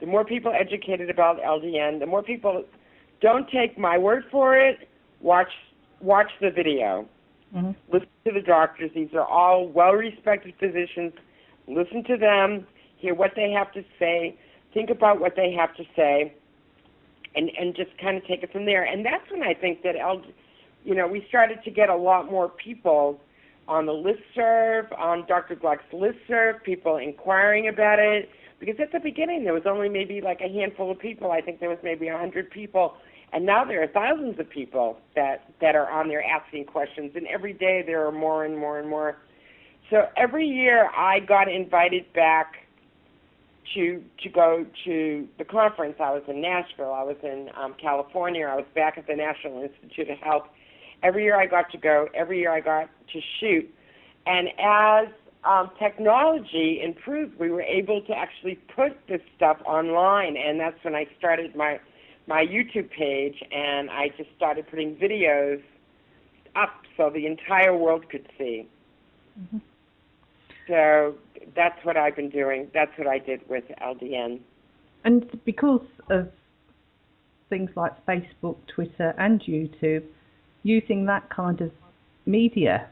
the 0.00 0.06
more 0.06 0.24
people 0.24 0.50
educated 0.58 1.10
about 1.10 1.40
LDN, 1.40 2.00
the 2.00 2.06
more 2.06 2.22
people 2.22 2.64
don't 3.20 3.48
take 3.50 3.78
my 3.78 3.98
word 3.98 4.24
for 4.30 4.56
it. 4.56 4.88
Watch 5.20 5.50
watch 6.00 6.30
the 6.40 6.50
video. 6.50 7.08
Mm-hmm. 7.54 7.72
Listen 7.92 8.08
to 8.26 8.32
the 8.32 8.40
doctors. 8.40 8.90
These 8.94 9.12
are 9.12 9.26
all 9.26 9.68
well-respected 9.68 10.54
physicians. 10.58 11.12
Listen 11.66 12.04
to 12.04 12.16
them. 12.16 12.66
Hear 12.96 13.14
what 13.14 13.32
they 13.34 13.50
have 13.50 13.72
to 13.72 13.82
say. 13.98 14.38
Think 14.72 14.90
about 14.90 15.20
what 15.20 15.34
they 15.36 15.52
have 15.52 15.74
to 15.76 15.84
say, 15.96 16.32
and 17.34 17.50
and 17.58 17.74
just 17.74 17.90
kind 18.00 18.16
of 18.16 18.26
take 18.26 18.42
it 18.42 18.52
from 18.52 18.66
there. 18.66 18.84
And 18.84 19.04
that's 19.04 19.30
when 19.30 19.42
I 19.42 19.54
think 19.54 19.82
that 19.82 19.96
you 20.84 20.94
know, 20.94 21.06
we 21.06 21.24
started 21.28 21.62
to 21.64 21.70
get 21.70 21.88
a 21.88 21.96
lot 21.96 22.30
more 22.30 22.48
people 22.48 23.20
on 23.68 23.86
the 23.86 23.92
list 23.92 24.20
serve, 24.34 24.86
on 24.98 25.24
Dr. 25.26 25.54
Gluck's 25.54 25.84
list 25.92 26.18
serve, 26.26 26.62
people 26.64 26.96
inquiring 26.96 27.68
about 27.68 27.98
it. 27.98 28.28
Because 28.58 28.76
at 28.80 28.92
the 28.92 29.00
beginning 29.00 29.44
there 29.44 29.54
was 29.54 29.62
only 29.66 29.88
maybe 29.88 30.20
like 30.20 30.40
a 30.40 30.48
handful 30.52 30.90
of 30.90 30.98
people. 30.98 31.30
I 31.30 31.40
think 31.40 31.60
there 31.60 31.70
was 31.70 31.78
maybe 31.82 32.08
a 32.08 32.18
hundred 32.18 32.50
people, 32.50 32.94
and 33.32 33.46
now 33.46 33.64
there 33.64 33.82
are 33.82 33.86
thousands 33.86 34.38
of 34.38 34.48
people 34.48 34.98
that 35.14 35.50
that 35.60 35.74
are 35.74 35.90
on 35.90 36.08
there 36.08 36.22
asking 36.22 36.64
questions. 36.64 37.12
And 37.14 37.26
every 37.26 37.52
day 37.52 37.82
there 37.84 38.06
are 38.06 38.12
more 38.12 38.44
and 38.44 38.58
more 38.58 38.78
and 38.78 38.88
more. 38.88 39.16
So 39.90 40.08
every 40.16 40.46
year 40.46 40.88
I 40.96 41.20
got 41.20 41.48
invited 41.48 42.12
back 42.12 42.66
to 43.74 44.02
to 44.22 44.28
go 44.28 44.66
to 44.84 45.28
the 45.38 45.44
conference. 45.44 45.96
I 46.00 46.10
was 46.10 46.22
in 46.28 46.40
Nashville. 46.40 46.92
I 46.92 47.02
was 47.02 47.16
in 47.22 47.50
um, 47.56 47.74
California. 47.80 48.46
I 48.46 48.56
was 48.56 48.66
back 48.74 48.98
at 48.98 49.06
the 49.06 49.16
National 49.16 49.62
Institute 49.62 50.10
of 50.10 50.18
Health 50.18 50.46
Every 51.02 51.24
year 51.24 51.40
I 51.40 51.46
got 51.46 51.70
to 51.72 51.78
go. 51.78 52.08
Every 52.14 52.40
year 52.40 52.52
I 52.52 52.60
got 52.60 52.88
to 53.12 53.20
shoot. 53.38 53.68
And 54.26 54.48
as 54.58 55.08
um, 55.44 55.70
technology 55.78 56.80
improved, 56.84 57.38
we 57.38 57.50
were 57.50 57.62
able 57.62 58.02
to 58.02 58.12
actually 58.12 58.56
put 58.74 58.92
this 59.08 59.22
stuff 59.36 59.58
online, 59.64 60.36
and 60.36 60.60
that's 60.60 60.76
when 60.84 60.94
I 60.94 61.06
started 61.18 61.56
my 61.56 61.80
my 62.30 62.46
YouTube 62.46 62.88
page, 62.90 63.42
and 63.50 63.90
I 63.90 64.10
just 64.16 64.30
started 64.36 64.64
putting 64.70 64.94
videos 64.94 65.60
up 66.54 66.70
so 66.96 67.10
the 67.10 67.26
entire 67.26 67.76
world 67.76 68.08
could 68.08 68.26
see. 68.38 68.68
Mm-hmm. 69.38 69.58
So 70.68 71.16
that's 71.56 71.84
what 71.84 71.96
I've 71.96 72.14
been 72.14 72.30
doing. 72.30 72.68
That's 72.72 72.96
what 72.96 73.08
I 73.08 73.18
did 73.18 73.40
with 73.48 73.64
LDN. 73.82 74.38
And 75.04 75.40
because 75.44 75.84
of 76.08 76.28
things 77.48 77.70
like 77.74 77.92
Facebook, 78.06 78.58
Twitter, 78.72 79.12
and 79.18 79.42
YouTube, 79.42 80.04
using 80.62 81.06
that 81.06 81.28
kind 81.30 81.60
of 81.60 81.72
media 82.26 82.88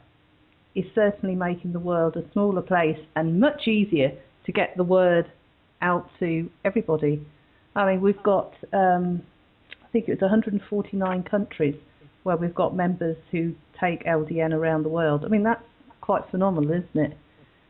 is 0.74 0.85
certainly 0.96 1.37
making 1.37 1.72
the 1.72 1.79
world 1.79 2.16
a 2.16 2.24
smaller 2.33 2.62
place 2.62 2.98
and 3.14 3.38
much 3.38 3.68
easier 3.68 4.11
to 4.46 4.53
get 4.53 4.77
the 4.77 4.83
word 4.83 5.31
out 5.81 6.11
to 6.18 6.51
everybody. 6.64 7.24
I 7.74 7.92
mean, 7.92 8.00
we've 8.00 8.22
got, 8.22 8.54
um, 8.72 9.22
I 9.83 9.88
think 9.92 10.09
it 10.09 10.12
was 10.12 10.20
149 10.20 11.22
countries 11.24 11.76
where 12.22 12.37
we've 12.37 12.54
got 12.54 12.74
members 12.74 13.16
who 13.31 13.54
take 13.81 14.04
LDN 14.04 14.52
around 14.52 14.83
the 14.83 14.88
world. 14.88 15.24
I 15.24 15.28
mean, 15.28 15.42
that's 15.42 15.62
quite 16.00 16.22
phenomenal, 16.31 16.70
isn't 16.72 16.96
it? 16.96 17.16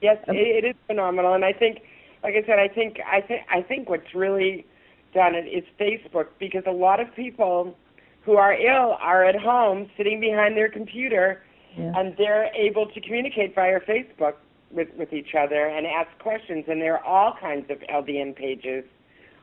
Yes, 0.00 0.18
um, 0.28 0.36
it, 0.36 0.64
it 0.64 0.68
is 0.68 0.76
phenomenal, 0.86 1.34
and 1.34 1.44
I 1.44 1.52
think, 1.52 1.82
like 2.22 2.34
I 2.34 2.46
said, 2.46 2.58
I 2.58 2.68
think 2.68 2.98
I 3.04 3.20
think 3.20 3.42
I 3.50 3.62
think 3.62 3.88
what's 3.88 4.14
really 4.14 4.66
done 5.14 5.34
it 5.34 5.46
is 5.46 5.64
Facebook 5.80 6.28
because 6.38 6.62
a 6.66 6.72
lot 6.72 7.00
of 7.00 7.14
people 7.14 7.76
who 8.22 8.36
are 8.36 8.52
ill 8.52 8.96
are 9.00 9.24
at 9.24 9.36
home 9.36 9.90
sitting 9.96 10.20
behind 10.20 10.56
their 10.56 10.68
computer 10.68 11.42
yeah. 11.76 11.92
and 11.96 12.14
they're 12.16 12.54
able 12.54 12.86
to 12.86 13.00
communicate 13.00 13.54
via 13.54 13.80
Facebook 13.80 14.34
with, 14.70 14.88
with 14.96 15.12
each 15.12 15.34
other 15.34 15.66
and 15.66 15.86
ask 15.86 16.08
questions. 16.18 16.64
And 16.68 16.80
there 16.80 16.98
are 16.98 17.04
all 17.04 17.34
kinds 17.40 17.70
of 17.70 17.78
LDN 17.90 18.36
pages 18.36 18.84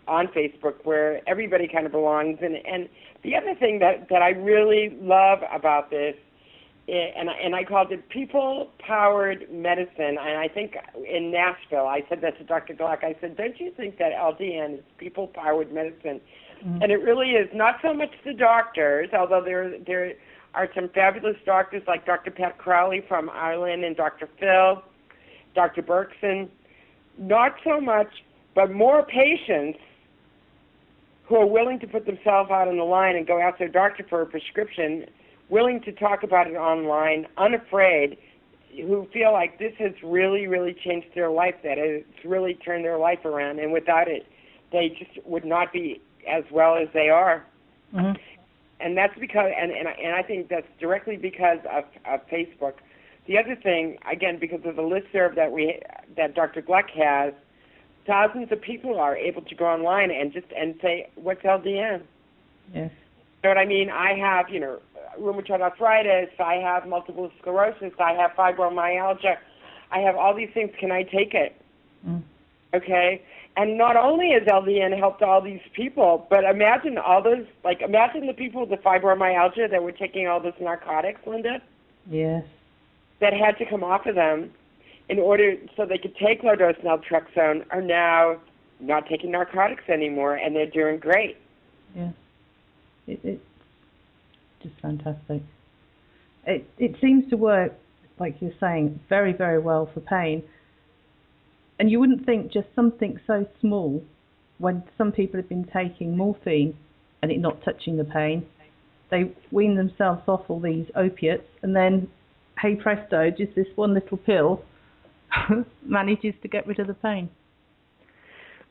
on 0.07 0.27
Facebook 0.27 0.75
where 0.83 1.21
everybody 1.27 1.67
kind 1.67 1.85
of 1.85 1.91
belongs. 1.91 2.39
And, 2.41 2.55
and 2.55 2.89
the 3.23 3.35
other 3.35 3.55
thing 3.55 3.79
that, 3.79 4.07
that 4.09 4.21
I 4.21 4.29
really 4.29 4.97
love 5.01 5.39
about 5.53 5.89
this, 5.89 6.15
eh, 6.87 7.11
and, 7.17 7.29
and 7.29 7.55
I 7.55 7.63
called 7.63 7.91
it 7.91 8.07
people 8.09 8.71
powered 8.79 9.51
medicine. 9.51 10.17
And 10.19 10.37
I 10.39 10.47
think 10.47 10.75
in 11.07 11.31
Nashville, 11.31 11.87
I 11.87 12.03
said 12.09 12.21
that 12.21 12.37
to 12.37 12.43
Dr. 12.43 12.73
Gluck. 12.73 13.03
I 13.03 13.15
said, 13.19 13.37
Don't 13.37 13.59
you 13.59 13.71
think 13.75 13.97
that 13.97 14.11
LDN 14.13 14.75
is 14.75 14.83
people 14.97 15.27
powered 15.27 15.73
medicine? 15.73 16.21
Mm-hmm. 16.63 16.81
And 16.81 16.91
it 16.91 16.97
really 16.97 17.31
is 17.31 17.49
not 17.53 17.75
so 17.81 17.93
much 17.93 18.11
the 18.23 18.33
doctors, 18.33 19.09
although 19.13 19.41
there 19.43 19.77
there 19.85 20.13
are 20.53 20.69
some 20.73 20.89
fabulous 20.89 21.35
doctors 21.45 21.83
like 21.87 22.05
Dr. 22.05 22.31
Pat 22.31 22.57
Crowley 22.57 23.03
from 23.07 23.29
Ireland 23.29 23.83
and 23.83 23.95
Dr. 23.95 24.29
Phil, 24.39 24.81
Dr. 25.53 25.81
Berkson. 25.81 26.49
Not 27.17 27.55
so 27.63 27.79
much, 27.81 28.07
but 28.55 28.71
more 28.71 29.03
patients 29.05 29.79
who 31.27 31.35
are 31.35 31.45
willing 31.45 31.79
to 31.79 31.87
put 31.87 32.05
themselves 32.05 32.51
out 32.51 32.67
on 32.67 32.77
the 32.77 32.83
line 32.83 33.15
and 33.15 33.25
go 33.25 33.39
ask 33.39 33.57
their 33.57 33.67
doctor 33.67 34.05
for 34.07 34.21
a 34.21 34.25
prescription, 34.25 35.05
willing 35.49 35.81
to 35.81 35.91
talk 35.91 36.23
about 36.23 36.47
it 36.47 36.55
online, 36.55 37.25
unafraid, 37.37 38.17
who 38.75 39.07
feel 39.13 39.31
like 39.31 39.57
this 39.57 39.73
has 39.79 39.93
really, 40.03 40.47
really 40.47 40.75
changed 40.85 41.07
their 41.15 41.31
life, 41.31 41.55
that 41.63 41.77
it's 41.77 42.25
really 42.25 42.53
turned 42.55 42.83
their 42.83 42.97
life 42.97 43.23
around, 43.25 43.59
and 43.59 43.71
without 43.71 44.07
it, 44.07 44.27
they 44.71 44.89
just 44.89 45.25
would 45.25 45.45
not 45.45 45.71
be 45.71 46.01
as 46.29 46.43
well 46.51 46.75
as 46.75 46.87
they 46.93 47.09
are. 47.09 47.45
Mm-hmm. 47.93 48.19
And 48.79 48.97
that's 48.97 49.17
because, 49.19 49.51
and, 49.57 49.71
and, 49.71 49.87
and 49.87 50.13
I 50.13 50.21
think 50.21 50.49
that's 50.49 50.67
directly 50.79 51.15
because 51.15 51.59
of, 51.71 51.85
of 52.05 52.19
Facebook. 52.27 52.73
The 53.27 53.37
other 53.37 53.55
thing, 53.55 53.97
again, 54.11 54.37
because 54.39 54.59
of 54.65 54.75
the 54.75 54.81
listserv 54.81 55.35
that 55.35 55.51
we 55.51 55.79
that 56.17 56.35
Dr. 56.35 56.61
Gluck 56.61 56.89
has, 56.91 57.33
thousands 58.05 58.51
of 58.51 58.61
people 58.61 58.99
are 58.99 59.15
able 59.15 59.41
to 59.41 59.55
go 59.55 59.65
online 59.65 60.11
and 60.11 60.31
just 60.31 60.47
and 60.55 60.75
say, 60.81 61.09
"What's 61.15 61.43
LDN?" 61.43 62.01
Yes. 62.73 62.91
You 63.43 63.49
know 63.49 63.49
what 63.49 63.57
I 63.57 63.65
mean? 63.65 63.89
I 63.89 64.17
have, 64.17 64.49
you 64.49 64.59
know, 64.59 64.79
rheumatoid 65.19 65.61
arthritis. 65.61 66.29
I 66.39 66.55
have 66.55 66.87
multiple 66.87 67.31
sclerosis. 67.39 67.93
I 67.99 68.13
have 68.13 68.31
fibromyalgia. 68.31 69.37
I 69.91 69.99
have 69.99 70.15
all 70.15 70.33
these 70.33 70.49
things. 70.53 70.71
Can 70.79 70.91
I 70.91 71.03
take 71.03 71.33
it? 71.33 71.55
Mm. 72.07 72.23
Okay. 72.73 73.21
And 73.57 73.77
not 73.77 73.95
only 73.95 74.31
has 74.31 74.43
LDN 74.43 74.97
helped 74.97 75.21
all 75.21 75.41
these 75.41 75.61
people, 75.73 76.27
but 76.29 76.43
imagine 76.43 76.97
all 76.97 77.21
those, 77.21 77.45
like, 77.63 77.81
imagine 77.81 78.27
the 78.27 78.33
people 78.33 78.61
with 78.61 78.69
the 78.69 78.77
fibromyalgia 78.77 79.69
that 79.71 79.81
were 79.81 79.93
taking 79.93 80.27
all 80.27 80.41
those 80.41 80.59
narcotics, 80.59 81.21
Linda. 81.25 81.61
Yes. 82.09 82.43
That 83.21 83.33
had 83.33 83.57
to 83.59 83.65
come 83.65 83.83
off 83.83 84.05
of 84.05 84.15
them 84.15 84.51
in 85.09 85.19
order 85.19 85.55
so 85.75 85.85
they 85.85 85.97
could 85.97 86.15
take 86.15 86.43
low 86.43 86.55
dose 86.55 86.75
naltrexone 86.83 87.65
are 87.71 87.81
now 87.81 88.39
not 88.79 89.07
taking 89.07 89.31
narcotics 89.31 89.83
anymore, 89.87 90.35
and 90.35 90.55
they're 90.55 90.69
doing 90.69 90.99
great. 90.99 91.37
Yeah. 91.95 92.11
It, 93.07 93.19
it's 93.23 93.43
just 94.61 94.75
fantastic. 94.81 95.41
It, 96.45 96.67
it 96.77 96.95
seems 97.01 97.29
to 97.29 97.37
work, 97.37 97.73
like 98.19 98.35
you're 98.41 98.51
saying, 98.59 98.99
very, 99.09 99.33
very 99.33 99.59
well 99.59 99.89
for 99.93 100.01
pain 100.01 100.43
and 101.79 101.91
you 101.91 101.99
wouldn't 101.99 102.25
think 102.25 102.51
just 102.51 102.67
something 102.75 103.19
so 103.27 103.47
small 103.59 104.03
when 104.57 104.83
some 104.97 105.11
people 105.11 105.39
have 105.39 105.49
been 105.49 105.67
taking 105.73 106.15
morphine 106.15 106.75
and 107.21 107.31
it 107.31 107.39
not 107.39 107.63
touching 107.63 107.97
the 107.97 108.03
pain, 108.03 108.45
they 109.11 109.31
wean 109.51 109.75
themselves 109.75 110.21
off 110.27 110.41
all 110.47 110.59
these 110.59 110.85
opiates 110.95 111.47
and 111.61 111.75
then, 111.75 112.07
hey 112.59 112.75
presto, 112.75 113.29
just 113.29 113.53
this 113.55 113.67
one 113.75 113.93
little 113.93 114.17
pill 114.17 114.63
manages 115.83 116.33
to 116.41 116.47
get 116.47 116.65
rid 116.67 116.79
of 116.79 116.87
the 116.87 116.93
pain. 116.93 117.29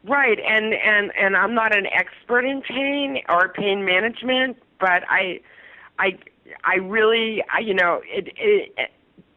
Right, 0.06 0.38
and 0.38 0.74
and 0.74 1.12
and 1.18 1.36
I'm 1.36 1.54
not 1.54 1.74
an 1.74 1.86
expert 1.86 2.44
in 2.44 2.60
pain 2.60 3.22
or 3.28 3.48
pain 3.48 3.86
management, 3.86 4.58
but 4.78 5.02
I, 5.08 5.40
I, 5.98 6.18
I 6.62 6.74
really, 6.74 7.42
I, 7.50 7.60
you 7.60 7.72
know, 7.72 8.02
it, 8.04 8.28
it, 8.36 8.74
it 8.76 8.90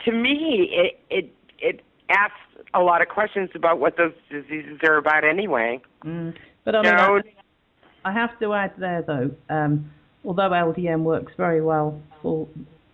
to 0.03 0.11
me, 0.11 0.69
it 0.73 0.99
it 1.09 1.33
it 1.59 1.81
asks 2.09 2.35
a 2.73 2.81
lot 2.81 3.01
of 3.01 3.07
questions 3.07 3.49
about 3.55 3.79
what 3.79 3.95
those 3.95 4.13
diseases 4.29 4.79
are 4.83 4.97
about 4.97 5.23
anyway. 5.23 5.79
Mm. 6.03 6.35
But 6.65 6.75
I, 6.75 6.81
mean, 6.81 6.93
I, 6.93 7.21
I, 8.03 8.11
have 8.11 8.37
to 8.39 8.53
add 8.53 8.73
there 8.77 9.01
though, 9.01 9.31
um, 9.49 9.89
although 10.25 10.49
LDN 10.49 11.03
works 11.03 11.31
very 11.37 11.61
well 11.61 12.01
for 12.21 12.45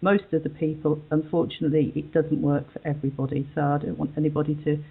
most 0.03 0.25
of 0.33 0.43
the 0.43 0.49
people, 0.49 1.01
unfortunately 1.09 1.93
it 1.95 2.11
doesn't 2.11 2.41
work 2.41 2.71
for 2.73 2.81
everybody. 2.85 3.49
So 3.55 3.61
I 3.61 3.77
don't 3.79 3.97
want 3.97 4.11
anybody 4.17 4.55
to 4.65 4.83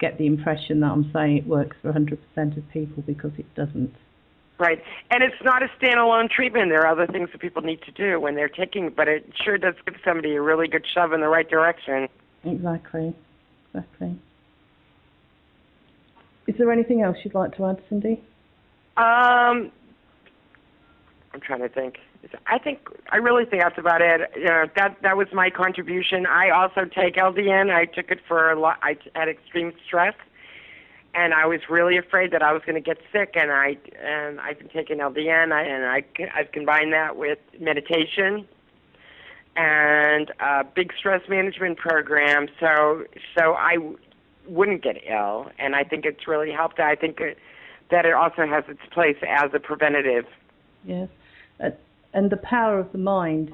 get 0.00 0.18
the 0.18 0.26
impression 0.26 0.80
that 0.80 0.90
I'm 0.90 1.10
saying 1.12 1.38
it 1.38 1.46
works 1.46 1.76
for 1.80 1.92
100% 1.92 2.56
of 2.56 2.68
people 2.70 3.02
because 3.06 3.30
it 3.38 3.46
doesn't. 3.54 3.94
Right, 4.58 4.82
and 5.10 5.22
it's 5.22 5.36
not 5.44 5.62
a 5.62 5.68
standalone 5.78 6.30
treatment. 6.30 6.70
There 6.70 6.80
are 6.80 6.90
other 6.90 7.06
things 7.06 7.28
that 7.32 7.40
people 7.40 7.62
need 7.62 7.80
to 7.82 7.92
do 7.92 8.18
when 8.18 8.34
they're 8.34 8.48
taking, 8.48 8.90
but 8.90 9.06
it 9.06 9.30
sure 9.44 9.58
does 9.58 9.74
give 9.84 9.96
somebody 10.04 10.34
a 10.34 10.42
really 10.42 10.66
good 10.66 10.84
shove 10.94 11.12
in 11.12 11.20
the 11.20 11.28
right 11.28 11.48
direction. 11.48 12.08
Exactly, 12.42 13.14
exactly. 13.68 14.18
Is 16.46 16.54
there 16.58 16.72
anything 16.72 17.02
else 17.02 17.18
you'd 17.22 17.34
like 17.34 17.56
to 17.56 17.66
add, 17.66 17.82
Cindy? 17.88 18.22
Um, 18.96 19.70
I'm 21.34 21.40
trying 21.42 21.60
to 21.60 21.68
think. 21.68 21.98
I 22.46 22.58
think 22.58 22.88
I 23.10 23.16
really 23.16 23.44
think 23.44 23.62
that's 23.62 23.78
about 23.78 24.02
it. 24.02 24.30
You 24.36 24.44
know, 24.44 24.66
that 24.76 24.96
that 25.02 25.16
was 25.16 25.28
my 25.32 25.50
contribution. 25.50 26.26
I 26.26 26.50
also 26.50 26.84
take 26.84 27.16
LDN. 27.16 27.72
I 27.74 27.86
took 27.86 28.10
it 28.10 28.20
for 28.26 28.50
a 28.50 28.58
lot. 28.58 28.78
I 28.82 28.96
had 29.14 29.28
extreme 29.28 29.72
stress, 29.84 30.14
and 31.14 31.34
I 31.34 31.46
was 31.46 31.60
really 31.68 31.96
afraid 31.96 32.30
that 32.32 32.42
I 32.42 32.52
was 32.52 32.62
going 32.64 32.74
to 32.74 32.80
get 32.80 32.98
sick. 33.12 33.34
And 33.34 33.50
I 33.50 33.76
and 34.02 34.40
I've 34.40 34.58
been 34.58 34.68
taking 34.68 34.98
LDN, 34.98 35.52
I, 35.52 35.62
and 35.62 35.84
I 35.84 36.04
I've 36.34 36.52
combined 36.52 36.92
that 36.92 37.16
with 37.16 37.38
meditation 37.58 38.46
and 39.56 40.30
a 40.40 40.64
big 40.64 40.92
stress 40.96 41.22
management 41.28 41.78
program. 41.78 42.48
So 42.60 43.04
so 43.36 43.54
I 43.54 43.78
wouldn't 44.46 44.82
get 44.82 44.96
ill, 45.08 45.50
and 45.58 45.74
I 45.74 45.84
think 45.84 46.04
it's 46.04 46.28
really 46.28 46.52
helped. 46.52 46.78
I 46.78 46.94
think 46.94 47.20
it, 47.20 47.38
that 47.90 48.04
it 48.04 48.12
also 48.12 48.46
has 48.46 48.64
its 48.68 48.80
place 48.90 49.16
as 49.26 49.50
a 49.54 49.58
preventative. 49.60 50.26
Yes, 50.84 51.08
uh, 51.60 51.70
and 52.14 52.30
the 52.30 52.36
power 52.38 52.78
of 52.78 52.92
the 52.92 52.98
mind 52.98 53.52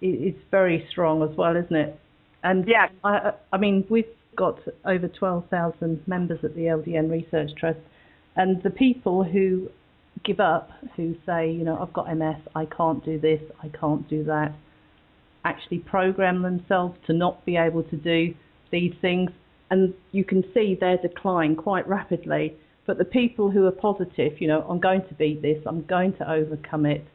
is, 0.00 0.34
very 0.50 0.86
strong 0.90 1.22
as 1.22 1.36
well, 1.36 1.56
isn't 1.56 1.74
it? 1.76 1.98
And 2.42 2.66
yeah, 2.68 2.88
I, 3.02 3.32
I 3.52 3.56
mean 3.56 3.86
we've 3.88 4.04
got 4.36 4.58
over 4.84 5.08
12,000 5.08 6.02
members 6.06 6.40
at 6.42 6.54
the 6.54 6.62
LDN 6.62 7.10
Research 7.10 7.50
Trust, 7.58 7.78
and 8.36 8.62
the 8.62 8.70
people 8.70 9.24
who 9.24 9.68
give 10.24 10.40
up, 10.40 10.70
who 10.96 11.14
say, 11.26 11.50
you 11.50 11.64
know, 11.64 11.78
I've 11.80 11.92
got 11.92 12.14
MS, 12.16 12.36
I 12.54 12.66
can't 12.66 13.04
do 13.04 13.18
this, 13.18 13.40
I 13.62 13.68
can't 13.68 14.08
do 14.08 14.24
that, 14.24 14.54
actually 15.44 15.78
program 15.78 16.42
themselves 16.42 16.98
to 17.06 17.12
not 17.12 17.44
be 17.44 17.56
able 17.56 17.82
to 17.84 17.96
do 17.96 18.34
these 18.70 18.94
things, 19.00 19.30
and 19.70 19.94
you 20.12 20.24
can 20.24 20.44
see 20.52 20.76
their 20.78 20.96
decline 20.96 21.56
quite 21.56 21.86
rapidly. 21.88 22.54
But 22.86 22.98
the 22.98 23.04
people 23.04 23.50
who 23.50 23.66
are 23.66 23.72
positive, 23.72 24.40
you 24.40 24.48
know, 24.48 24.66
I'm 24.68 24.80
going 24.80 25.02
to 25.08 25.14
beat 25.14 25.42
this, 25.42 25.62
I'm 25.66 25.84
going 25.84 26.14
to 26.18 26.30
overcome 26.30 26.86
it, 26.86 27.06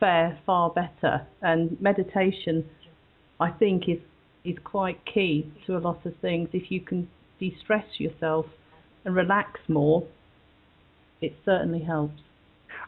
fare 0.00 0.38
far 0.44 0.70
better. 0.70 1.24
And 1.42 1.80
meditation, 1.80 2.64
I 3.38 3.50
think, 3.50 3.88
is 3.88 3.98
is 4.42 4.56
quite 4.64 5.04
key 5.04 5.52
to 5.66 5.76
a 5.76 5.80
lot 5.80 6.04
of 6.06 6.16
things. 6.16 6.48
If 6.54 6.72
you 6.72 6.80
can 6.80 7.06
de-stress 7.38 7.84
yourself 7.98 8.46
and 9.04 9.14
relax 9.14 9.60
more, 9.68 10.02
it 11.20 11.36
certainly 11.44 11.80
helps. 11.80 12.20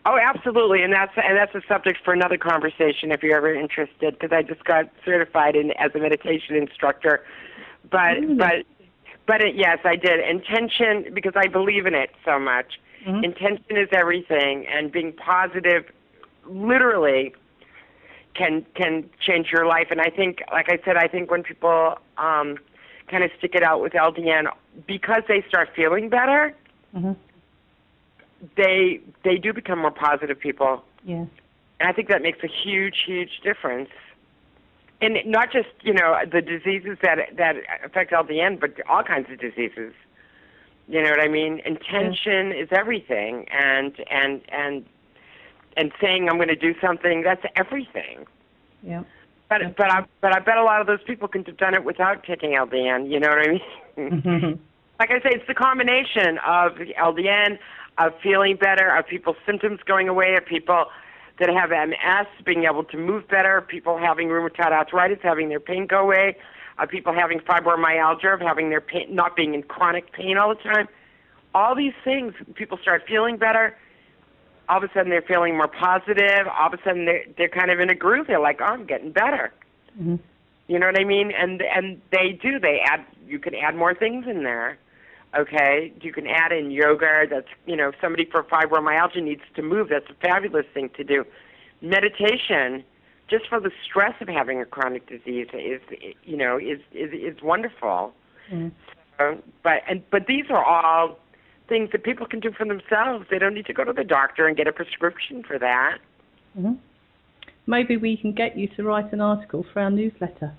Oh, 0.07 0.19
absolutely, 0.19 0.83
and 0.83 0.93
that's 0.93 1.13
and 1.17 1.37
that's 1.37 1.55
a 1.55 1.61
subject 1.69 1.99
for 2.05 2.13
another 2.13 2.39
conversation 2.39 3.13
if 3.13 3.23
you're 3.23 3.37
ever 3.37 3.55
interested. 3.55 4.19
Because 4.19 4.33
I 4.33 4.43
just 4.43 4.65
got 4.65 4.87
certified 5.05 5.55
in 5.55 5.71
as 5.73 5.91
a 5.95 5.99
meditation 5.99 6.57
instructor, 6.57 7.23
but 7.91 8.15
Really? 8.19 8.35
but 8.35 8.67
but 9.27 9.41
it, 9.43 9.55
yes, 9.55 9.79
I 9.85 9.97
did 9.97 10.19
intention 10.21 11.13
because 11.15 11.35
I 11.37 11.47
believe 11.47 11.87
in 11.87 11.95
it 11.95 12.11
so 12.25 12.39
much. 12.39 12.81
Mhm. 13.07 13.25
Intention 13.25 13.77
is 13.77 13.89
everything, 13.93 14.67
and 14.67 14.91
being 14.91 15.13
positive, 15.13 15.85
literally, 16.47 17.35
can 18.35 18.65
can 18.75 19.09
change 19.21 19.51
your 19.53 19.67
life. 19.67 19.89
And 19.91 20.01
I 20.01 20.11
think, 20.11 20.43
like 20.53 20.69
I 20.69 20.79
said, 20.85 20.97
I 20.97 21.09
think 21.09 21.31
when 21.31 21.43
people 21.43 21.99
um, 22.19 22.59
kind 23.09 23.25
of 23.25 23.31
stick 23.39 23.55
it 23.55 23.63
out 23.63 23.83
with 23.83 23.93
LDN 23.93 24.47
because 24.87 25.23
they 25.29 25.45
start 25.49 25.71
feeling 25.75 26.09
better, 26.09 26.55
hmm 26.93 27.13
they 28.57 29.01
they 29.25 29.37
do 29.37 29.53
become 29.53 29.79
more 29.79 29.91
positive 29.91 30.39
people. 30.39 30.83
Yes. 31.05 31.29
And 31.81 31.89
I 31.89 31.93
think 31.93 32.09
that 32.09 32.23
makes 32.23 32.39
a 32.43 32.49
huge, 32.49 33.03
huge 33.07 33.41
difference. 33.43 33.91
And 35.01 35.19
not 35.27 35.51
just, 35.53 35.69
you 35.83 35.93
know, 35.93 36.17
the 36.31 36.41
diseases 36.41 36.99
that 37.03 37.37
that 37.37 37.57
affect 37.85 38.13
LDN, 38.13 38.61
but 38.61 38.75
all 38.89 39.03
kinds 39.03 39.31
of 39.31 39.39
diseases. 39.39 39.93
You 40.89 41.03
know 41.03 41.11
what 41.11 41.21
I 41.21 41.29
mean? 41.29 41.61
Intention 41.65 42.53
is 42.53 42.69
everything 42.71 43.47
and 43.51 43.95
and 44.11 44.43
and 44.51 44.85
and 45.77 45.93
saying 46.01 46.29
I'm 46.29 46.37
going 46.37 46.49
to 46.49 46.57
do 46.57 46.75
something, 46.81 47.23
that's 47.23 47.45
everything. 47.57 48.27
Yeah. 48.83 49.05
But 49.49 49.77
but 49.77 49.91
I 49.91 50.05
but 50.21 50.35
I 50.35 50.39
bet 50.41 50.57
a 50.57 50.65
lot 50.65 50.81
of 50.81 50.87
those 50.87 51.03
people 51.07 51.29
could 51.29 51.47
have 51.47 51.57
done 51.57 51.75
it 51.75 51.85
without 51.85 52.25
taking 52.25 52.51
LDN, 52.51 53.11
you 53.11 53.21
know 53.21 53.29
what 53.29 53.39
I 53.39 53.51
mean? 53.51 53.61
Mhm. 54.23 54.59
like 55.01 55.11
I 55.11 55.21
say, 55.21 55.31
it's 55.35 55.47
the 55.47 55.55
combination 55.55 56.39
of 56.39 56.73
LDN, 56.77 57.59
of 57.99 58.13
feeling 58.23 58.57
better, 58.57 58.95
of 58.97 59.07
people's 59.07 59.37
symptoms 59.45 59.81
going 59.85 60.09
away, 60.09 60.37
of 60.37 60.47
people 60.47 60.87
that 61.39 61.49
have 61.49 61.71
MS 61.71 62.27
being 62.45 62.65
able 62.65 62.85
to 62.85 62.97
move 62.97 63.27
better, 63.29 63.61
people 63.61 63.99
having 63.99 64.29
rheumatoid 64.29 64.73
arthritis 64.73 65.19
having 65.23 65.49
their 65.49 65.61
pain 65.61 65.87
go 65.87 65.99
away, 65.99 66.37
of 66.79 66.89
people 66.89 67.13
having 67.13 67.41
fibromyalgia, 67.41 68.35
of 68.35 68.41
having 68.41 68.71
their 68.71 68.81
pain 68.81 69.15
not 69.15 69.35
being 69.37 69.55
in 69.55 69.63
chronic 69.63 70.13
pain 70.13 70.37
all 70.37 70.49
the 70.49 70.63
time. 70.63 70.89
All 71.55 71.75
these 71.75 71.95
things, 72.05 72.35
people 72.55 72.79
start 72.81 73.03
feeling 73.07 73.37
better. 73.37 73.77
All 74.69 74.79
of 74.79 74.85
a 74.85 74.89
sudden, 74.95 75.11
they're 75.11 75.23
feeling 75.23 75.57
more 75.57 75.69
positive. 75.69 76.47
All 76.59 76.69
of 76.69 76.75
a 76.75 76.83
sudden, 76.85 77.05
they're 77.05 77.25
they're 77.37 77.49
kind 77.49 77.71
of 77.71 77.81
in 77.81 77.91
a 77.91 77.95
groove. 77.95 78.27
They're 78.27 78.41
like, 78.41 78.61
"Oh, 78.61 78.67
I'm 78.67 78.87
getting 78.87 79.13
better." 79.13 79.53
Mhm. 80.01 80.19
You 80.69 80.79
know 80.79 80.87
what 80.87 80.99
I 80.99 81.05
mean? 81.05 81.33
And 81.33 81.61
and 81.63 82.01
they 82.11 82.33
do. 82.33 82.59
They 82.59 82.81
add. 82.81 83.05
You 83.27 83.39
can 83.39 83.55
add 83.55 83.75
more 83.75 83.95
things 83.95 84.27
in 84.27 84.45
there. 84.45 84.79
Okay, 85.37 85.93
you 86.03 86.13
can 86.13 86.27
add 86.27 86.53
in 86.53 86.71
yoga. 86.71 87.27
That's 87.29 87.49
you 87.67 87.77
know, 87.77 87.89
if 87.89 87.95
somebody 88.01 88.25
for 88.27 88.43
fibromyalgia 88.45 89.23
needs 89.23 89.43
to 89.57 89.63
move. 89.63 89.89
That's 89.89 90.09
a 90.11 90.15
fabulous 90.15 90.67
thing 90.73 90.91
to 90.97 91.05
do. 91.05 91.25
Meditation, 91.81 92.85
just 93.29 93.49
for 93.49 93.59
the 93.59 93.73
stress 93.85 94.15
of 94.21 94.29
having 94.29 94.61
a 94.61 94.65
chronic 94.65 95.07
disease, 95.09 95.49
is 95.53 95.81
you 96.25 96.37
know 96.37 96.59
is 96.59 96.79
is 96.93 97.13
is 97.13 97.43
wonderful. 97.43 98.15
Mhm. 98.51 98.71
Uh, 99.19 99.35
but 99.63 99.83
and 99.89 100.03
but 100.11 100.27
these 100.27 100.47
are 100.51 100.65
all 100.65 101.19
things 101.69 101.91
that 101.93 102.03
people 102.05 102.27
can 102.27 102.41
do 102.41 102.51
for 102.53 102.65
themselves. 102.65 103.27
They 103.31 103.39
don't 103.39 103.55
need 103.55 103.67
to 103.67 103.73
go 103.73 103.85
to 103.85 103.93
the 103.93 104.05
doctor 104.05 104.47
and 104.47 104.57
get 104.57 104.67
a 104.67 104.73
prescription 104.73 105.43
for 105.43 105.59
that. 105.59 105.99
Mhm. 106.59 106.79
Maybe 107.67 107.97
we 107.97 108.17
can 108.17 108.33
get 108.33 108.57
you 108.57 108.69
to 108.69 108.83
write 108.83 109.13
an 109.13 109.21
article 109.21 109.63
for 109.63 109.81
our 109.81 109.91
newsletter. 109.91 110.53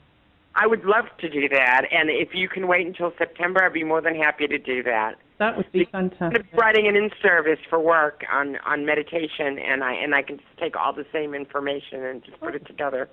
I 0.56 0.68
would 0.68 0.86
love 0.86 1.06
to 1.18 1.30
do 1.30 1.50
that, 1.50 1.88
and 1.92 2.10
if 2.10 2.36
you 2.36 2.48
can 2.48 2.68
wait 2.68 2.86
until 2.86 3.12
September, 3.18 3.64
I'd 3.64 3.74
be 3.74 3.84
more 3.84 4.02
than 4.02 4.16
happy 4.16 4.48
to 4.48 4.58
do 4.58 4.84
that. 4.84 5.16
That 5.40 5.58
would 5.58 5.72
be 5.72 5.88
I'm 5.94 6.12
fantastic. 6.12 6.46
writing 6.54 6.88
an 6.88 6.96
in-service 6.96 7.60
for 7.70 7.80
work 7.80 8.24
on 8.32 8.58
on 8.58 8.86
meditation, 8.86 9.58
and 9.58 9.84
I 9.84 9.94
and 9.94 10.14
I 10.14 10.22
can 10.22 10.38
just 10.38 10.58
take 10.58 10.76
all 10.78 10.94
the 10.94 11.06
same 11.12 11.34
information 11.34 12.04
and 12.04 12.24
just 12.24 12.40
put 12.40 12.56
it 12.56 12.66
together. 12.68 13.10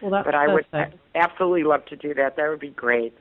Well, 0.00 0.10
that's 0.10 0.24
But 0.24 0.34
I 0.34 0.48
would 0.48 0.66
absolutely 1.14 1.64
love 1.64 1.84
to 1.86 1.96
do 1.96 2.14
that. 2.14 2.36
That 2.36 2.48
would 2.48 2.60
be 2.60 2.70
great. 2.70 3.16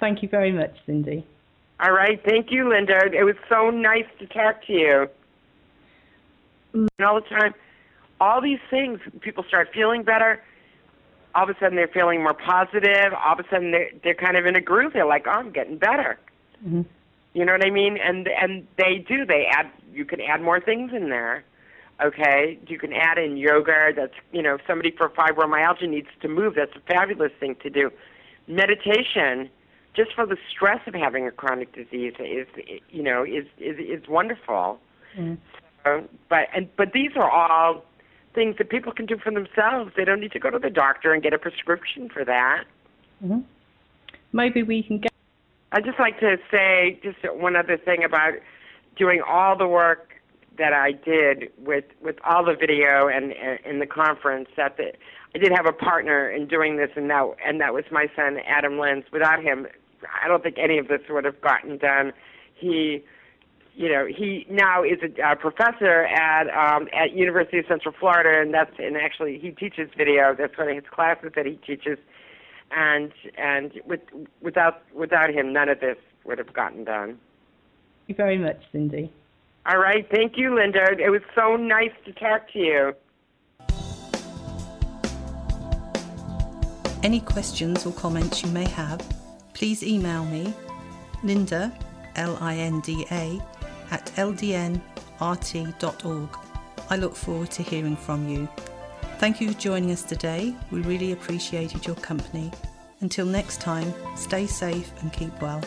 Thank 0.00 0.22
you 0.22 0.28
very 0.28 0.52
much, 0.52 0.76
Cindy. 0.86 1.26
All 1.80 1.92
right, 1.92 2.20
thank 2.24 2.50
you, 2.50 2.68
Linda. 2.68 2.98
It 3.12 3.24
was 3.24 3.36
so 3.48 3.70
nice 3.70 4.06
to 4.18 4.26
talk 4.26 4.64
to 4.66 4.72
you. 4.72 5.08
And 6.72 6.88
all 7.04 7.20
the 7.20 7.28
time, 7.28 7.54
all 8.20 8.40
these 8.40 8.58
things, 8.68 8.98
people 9.20 9.44
start 9.46 9.68
feeling 9.72 10.02
better. 10.02 10.42
All 11.34 11.44
of 11.44 11.50
a 11.50 11.54
sudden, 11.60 11.76
they're 11.76 11.86
feeling 11.88 12.22
more 12.22 12.34
positive. 12.34 13.12
All 13.24 13.34
of 13.34 13.38
a 13.38 13.48
sudden, 13.48 13.70
they're 13.70 13.90
they're 14.02 14.14
kind 14.14 14.36
of 14.36 14.44
in 14.44 14.56
a 14.56 14.60
groove. 14.60 14.92
They're 14.92 15.06
like, 15.06 15.26
"Oh, 15.26 15.32
I'm 15.32 15.52
getting 15.52 15.78
better." 15.78 16.18
Mhm. 16.66 16.84
You 17.34 17.44
know 17.44 17.52
what 17.52 17.64
I 17.64 17.70
mean? 17.70 17.96
And 17.96 18.26
and 18.26 18.66
they 18.76 18.98
do. 18.98 19.24
They 19.24 19.46
add. 19.46 19.70
You 19.92 20.04
can 20.04 20.20
add 20.20 20.40
more 20.42 20.60
things 20.60 20.92
in 20.92 21.10
there. 21.10 21.44
Okay, 22.02 22.58
you 22.66 22.78
can 22.78 22.92
add 22.92 23.18
in 23.18 23.36
yoga. 23.36 23.92
That's 23.94 24.14
you 24.32 24.42
know, 24.42 24.54
if 24.54 24.62
somebody 24.66 24.90
for 24.90 25.08
fibromyalgia 25.10 25.88
needs 25.88 26.08
to 26.22 26.28
move. 26.28 26.54
That's 26.56 26.74
a 26.74 26.80
fabulous 26.80 27.32
thing 27.38 27.54
to 27.62 27.70
do. 27.70 27.92
Meditation, 28.48 29.50
just 29.98 30.14
for 30.14 30.24
the 30.24 30.36
stress 30.48 30.80
of 30.86 30.94
having 30.94 31.26
a 31.26 31.32
chronic 31.32 31.74
disease, 31.74 32.14
is 32.20 32.46
you 32.88 33.02
know 33.02 33.24
is 33.24 33.44
is 33.58 33.76
is 33.78 34.08
wonderful. 34.08 34.80
Mhm. 35.18 35.36
Uh, 35.84 36.00
but 36.28 36.48
and 36.54 36.68
but 36.76 36.92
these 36.92 37.10
are 37.16 37.28
all 37.28 37.84
things 38.32 38.56
that 38.58 38.70
people 38.70 38.92
can 38.92 39.06
do 39.06 39.18
for 39.18 39.32
themselves. 39.32 39.92
They 39.96 40.04
don't 40.04 40.20
need 40.20 40.32
to 40.32 40.38
go 40.38 40.50
to 40.50 40.58
the 40.58 40.70
doctor 40.70 41.12
and 41.12 41.20
get 41.22 41.32
a 41.34 41.38
prescription 41.38 42.08
for 42.08 42.24
that. 42.24 42.64
Mhm. 43.24 43.42
Maybe 44.32 44.62
we 44.62 44.82
can 44.84 44.98
get. 44.98 45.12
I'd 45.72 45.84
just 45.84 45.98
like 45.98 46.20
to 46.20 46.38
say 46.50 47.00
just 47.02 47.18
one 47.34 47.56
other 47.56 47.76
thing 47.76 48.04
about 48.04 48.34
doing 48.96 49.20
all 49.20 49.56
the 49.56 49.66
work 49.66 50.14
that 50.58 50.72
I 50.72 50.92
did 50.92 51.50
with 51.58 51.84
with 52.00 52.16
all 52.24 52.44
the 52.44 52.54
video 52.54 53.08
and 53.08 53.32
and 53.32 53.58
in 53.64 53.78
the 53.80 53.86
conference. 53.86 54.48
That 54.56 54.76
the, 54.76 54.92
I 55.34 55.38
did 55.38 55.50
have 55.52 55.66
a 55.66 55.72
partner 55.72 56.30
in 56.30 56.46
doing 56.46 56.76
this, 56.76 56.90
and 56.94 57.10
that 57.10 57.24
and 57.44 57.60
that 57.60 57.74
was 57.74 57.84
my 57.90 58.06
son 58.14 58.38
Adam 58.46 58.78
Lenz. 58.78 59.04
Without 59.12 59.42
him, 59.42 59.66
I 60.22 60.28
don't 60.28 60.42
think 60.42 60.56
any 60.58 60.78
of 60.78 60.88
this 60.88 61.00
would 61.08 61.24
have 61.24 61.40
gotten 61.40 61.78
done. 61.78 62.12
He, 62.54 63.04
you 63.74 63.88
know, 63.88 64.06
he 64.06 64.46
now 64.50 64.82
is 64.82 64.98
a, 65.02 65.22
uh 65.22 65.34
professor 65.34 66.06
at 66.06 66.48
um, 66.48 66.88
at 66.92 67.12
University 67.12 67.58
of 67.58 67.66
Central 67.68 67.94
Florida, 67.98 68.40
and 68.40 68.52
that's 68.52 68.74
and 68.78 68.96
actually 68.96 69.38
he 69.38 69.50
teaches 69.50 69.90
video. 69.96 70.34
That's 70.36 70.56
one 70.56 70.68
of 70.68 70.74
his 70.74 70.84
classes 70.90 71.32
that 71.36 71.46
he 71.46 71.56
teaches 71.66 71.98
and 72.70 73.12
and 73.36 73.72
with 73.86 74.00
without 74.40 74.82
without 74.94 75.30
him 75.30 75.52
none 75.52 75.68
of 75.68 75.80
this 75.80 75.96
would 76.24 76.38
have 76.38 76.52
gotten 76.52 76.84
done. 76.84 77.18
Thank 78.06 78.08
you 78.08 78.14
very 78.14 78.38
much, 78.38 78.62
Cindy. 78.72 79.12
All 79.66 79.78
right, 79.78 80.08
thank 80.10 80.36
you, 80.36 80.54
Linda. 80.54 80.96
It 80.98 81.10
was 81.10 81.20
so 81.34 81.56
nice 81.56 81.92
to 82.06 82.12
talk 82.12 82.50
to 82.52 82.58
you. 82.58 82.94
Any 87.02 87.20
questions 87.20 87.86
or 87.86 87.92
comments 87.92 88.42
you 88.42 88.50
may 88.50 88.66
have, 88.68 89.00
please 89.58 89.82
email 89.82 90.24
me, 90.24 90.54
Linda, 91.24 91.76
L 92.14 92.38
I 92.40 92.54
N 92.54 92.80
D 92.80 93.04
A, 93.10 93.40
at 93.90 94.06
ldnrt.org. 94.14 94.78
I 96.90 96.96
look 96.96 97.16
forward 97.16 97.50
to 97.50 97.62
hearing 97.64 97.96
from 97.96 98.28
you. 98.28 98.48
Thank 99.18 99.40
you 99.40 99.50
for 99.50 99.58
joining 99.58 99.90
us 99.90 100.04
today. 100.04 100.54
We 100.70 100.82
really 100.82 101.10
appreciated 101.10 101.84
your 101.84 101.96
company. 101.96 102.52
Until 103.00 103.26
next 103.26 103.60
time, 103.60 103.92
stay 104.16 104.46
safe 104.46 104.92
and 105.02 105.12
keep 105.12 105.42
well. 105.42 105.60